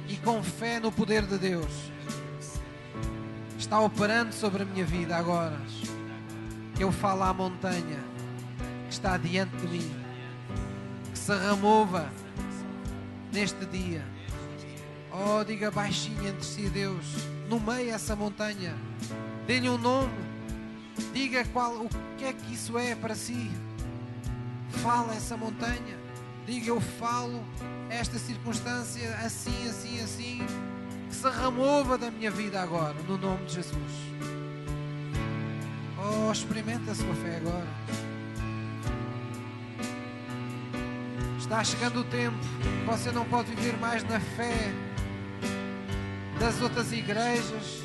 [0.09, 1.91] e com fé no poder de Deus
[3.59, 5.61] está operando sobre a minha vida agora.
[6.79, 7.99] Eu falo à montanha
[8.87, 9.97] que está diante de mim,
[11.11, 12.09] que se remova
[13.33, 14.05] neste dia.
[15.11, 17.05] Oh, diga baixinho entre si, Deus,
[17.49, 18.75] no meio essa montanha,
[19.47, 20.13] dê-lhe um nome,
[21.13, 21.89] diga qual, o
[22.19, 23.51] que é que isso é para si.
[24.69, 26.06] Fala essa montanha,
[26.47, 27.45] diga eu falo
[27.91, 30.47] esta circunstância assim, assim, assim,
[31.09, 33.93] que se remova da minha vida agora, no nome de Jesus.
[35.99, 37.67] Oh, experimenta a sua fé agora.
[41.39, 42.39] Está chegando o tempo,
[42.87, 44.73] você não pode viver mais na fé
[46.39, 47.83] das outras igrejas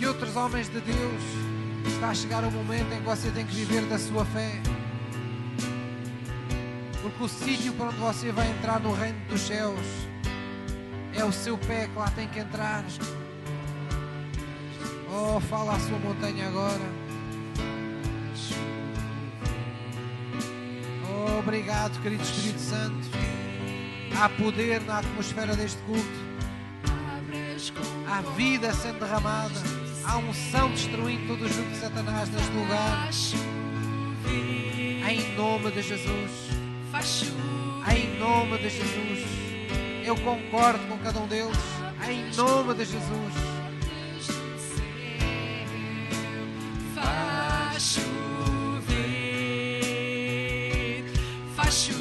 [0.00, 1.22] e outros homens de Deus.
[1.86, 4.60] Está a chegar o momento em que você tem que viver da sua fé.
[7.02, 9.80] Porque o sítio para onde você vai entrar no reino dos céus
[11.14, 12.84] é o seu pé que lá tem que entrar.
[15.12, 16.80] Oh, fala a sua montanha agora.
[21.08, 23.08] Oh, obrigado, querido Espírito Santo.
[24.16, 26.30] Há poder na atmosfera deste culto.
[28.06, 29.54] Há vida sendo derramada.
[30.04, 33.10] Há unção destruindo todo o jugo de Satanás neste lugar.
[35.08, 36.59] Em nome de Jesus.
[37.00, 39.24] Em nome de Jesus.
[40.04, 41.56] Eu concordo com cada um deles.
[42.06, 43.34] Em nome de Jesus.
[46.94, 48.04] Faz chover,
[51.56, 51.99] faz chover,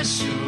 [0.00, 0.39] faz chover,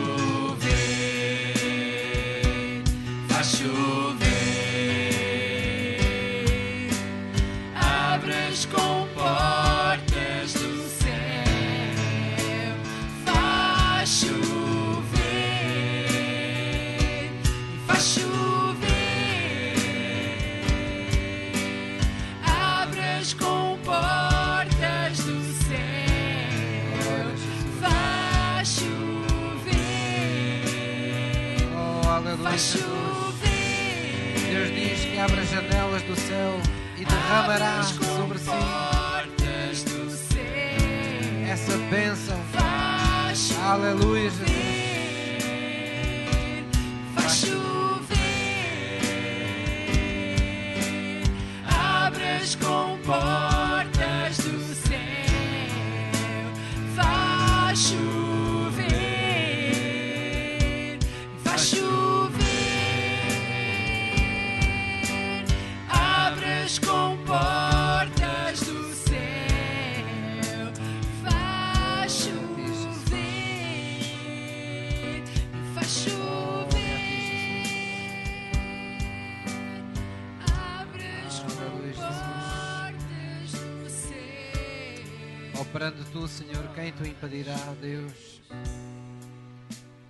[86.22, 88.40] tu, Senhor, quem tu impedirá, Deus?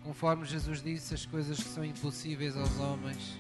[0.05, 3.39] Conforme Jesus disse, as coisas que são impossíveis aos homens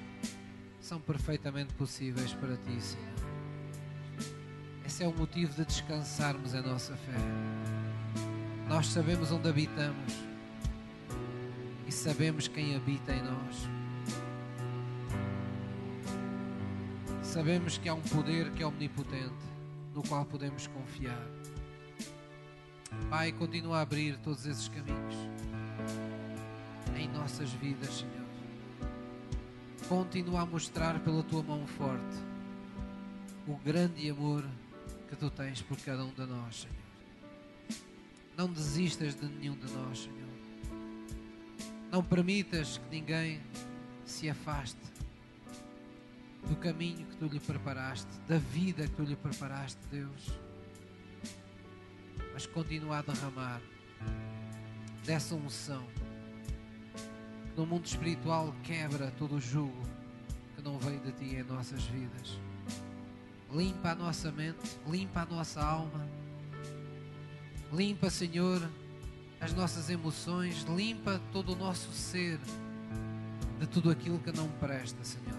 [0.80, 3.12] são perfeitamente possíveis para ti, Senhor.
[4.86, 7.18] Esse é o motivo de descansarmos a nossa fé.
[8.66, 10.14] Nós sabemos onde habitamos
[11.86, 13.68] e sabemos quem habita em nós.
[17.22, 19.44] Sabemos que há um poder que é omnipotente,
[19.94, 21.41] no qual podemos confiar.
[23.08, 25.14] Pai, continua a abrir todos esses caminhos
[26.96, 28.22] em nossas vidas, Senhor.
[29.88, 32.16] Continua a mostrar pela tua mão forte
[33.46, 34.44] o grande amor
[35.08, 36.76] que tu tens por cada um de nós, Senhor.
[38.36, 40.22] Não desistas de nenhum de nós, Senhor.
[41.90, 43.40] Não permitas que ninguém
[44.06, 44.80] se afaste
[46.48, 50.32] do caminho que tu lhe preparaste, da vida que tu lhe preparaste, Deus.
[52.42, 53.62] Mas continua a derramar
[55.04, 55.86] dessa unção.
[57.56, 59.80] No mundo espiritual quebra todo o jugo
[60.56, 62.40] que não vem de ti em nossas vidas.
[63.52, 66.04] Limpa a nossa mente, limpa a nossa alma,
[67.72, 68.60] limpa, Senhor,
[69.40, 72.40] as nossas emoções, limpa todo o nosso ser
[73.60, 75.38] de tudo aquilo que não presta, Senhor.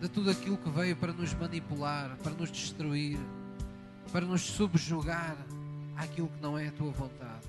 [0.00, 3.20] De tudo aquilo que veio para nos manipular, para nos destruir,
[4.10, 5.36] para nos subjugar
[6.00, 7.46] àquilo que não é a tua vontade.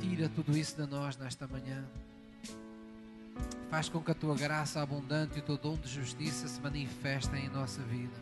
[0.00, 1.84] Tira tudo isso de nós nesta manhã.
[3.68, 7.46] Faz com que a tua graça abundante e o teu dom de justiça se manifestem
[7.46, 8.16] em nossa vida.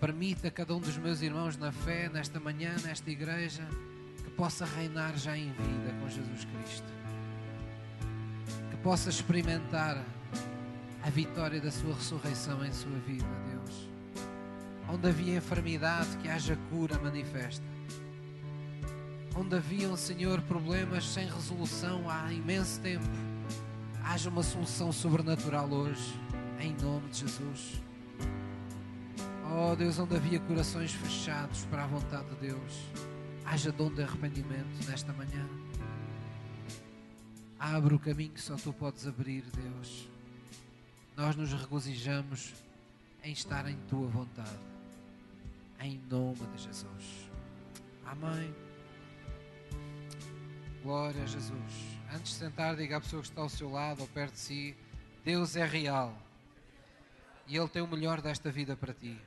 [0.00, 3.62] Permita a cada um dos meus irmãos na fé, nesta manhã, nesta igreja,
[4.24, 6.92] que possa reinar já em vida com Jesus Cristo.
[8.70, 10.02] Que possa experimentar
[11.02, 13.51] a vitória da sua ressurreição em sua vida, Deus.
[14.92, 17.64] Onde havia enfermidade, que haja cura manifesta.
[19.34, 23.06] Onde haviam, Senhor, problemas sem resolução há imenso tempo,
[24.04, 26.20] haja uma solução sobrenatural hoje,
[26.60, 27.80] em nome de Jesus.
[29.50, 32.84] Oh Deus, onde havia corações fechados para a vontade de Deus,
[33.46, 35.48] haja dom de arrependimento nesta manhã.
[37.58, 40.08] Abre o caminho que só tu podes abrir, Deus.
[41.16, 42.52] nós nos regozijamos
[43.22, 44.71] em estar em tua vontade.
[45.82, 47.28] Em nome de Jesus.
[48.04, 48.54] Amém.
[50.80, 51.98] Glória a Jesus.
[52.12, 54.76] Antes de sentar, diga à pessoa que está ao seu lado ou perto de si:
[55.24, 56.16] Deus é real.
[57.48, 59.20] E Ele tem o melhor desta vida para ti.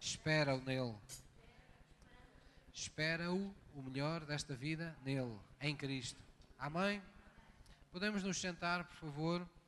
[0.00, 0.96] Espera-o nele.
[2.74, 6.20] Espera-o, o melhor desta vida, nele, em Cristo.
[6.58, 7.00] Amém?
[7.92, 9.48] Podemos nos sentar, por favor.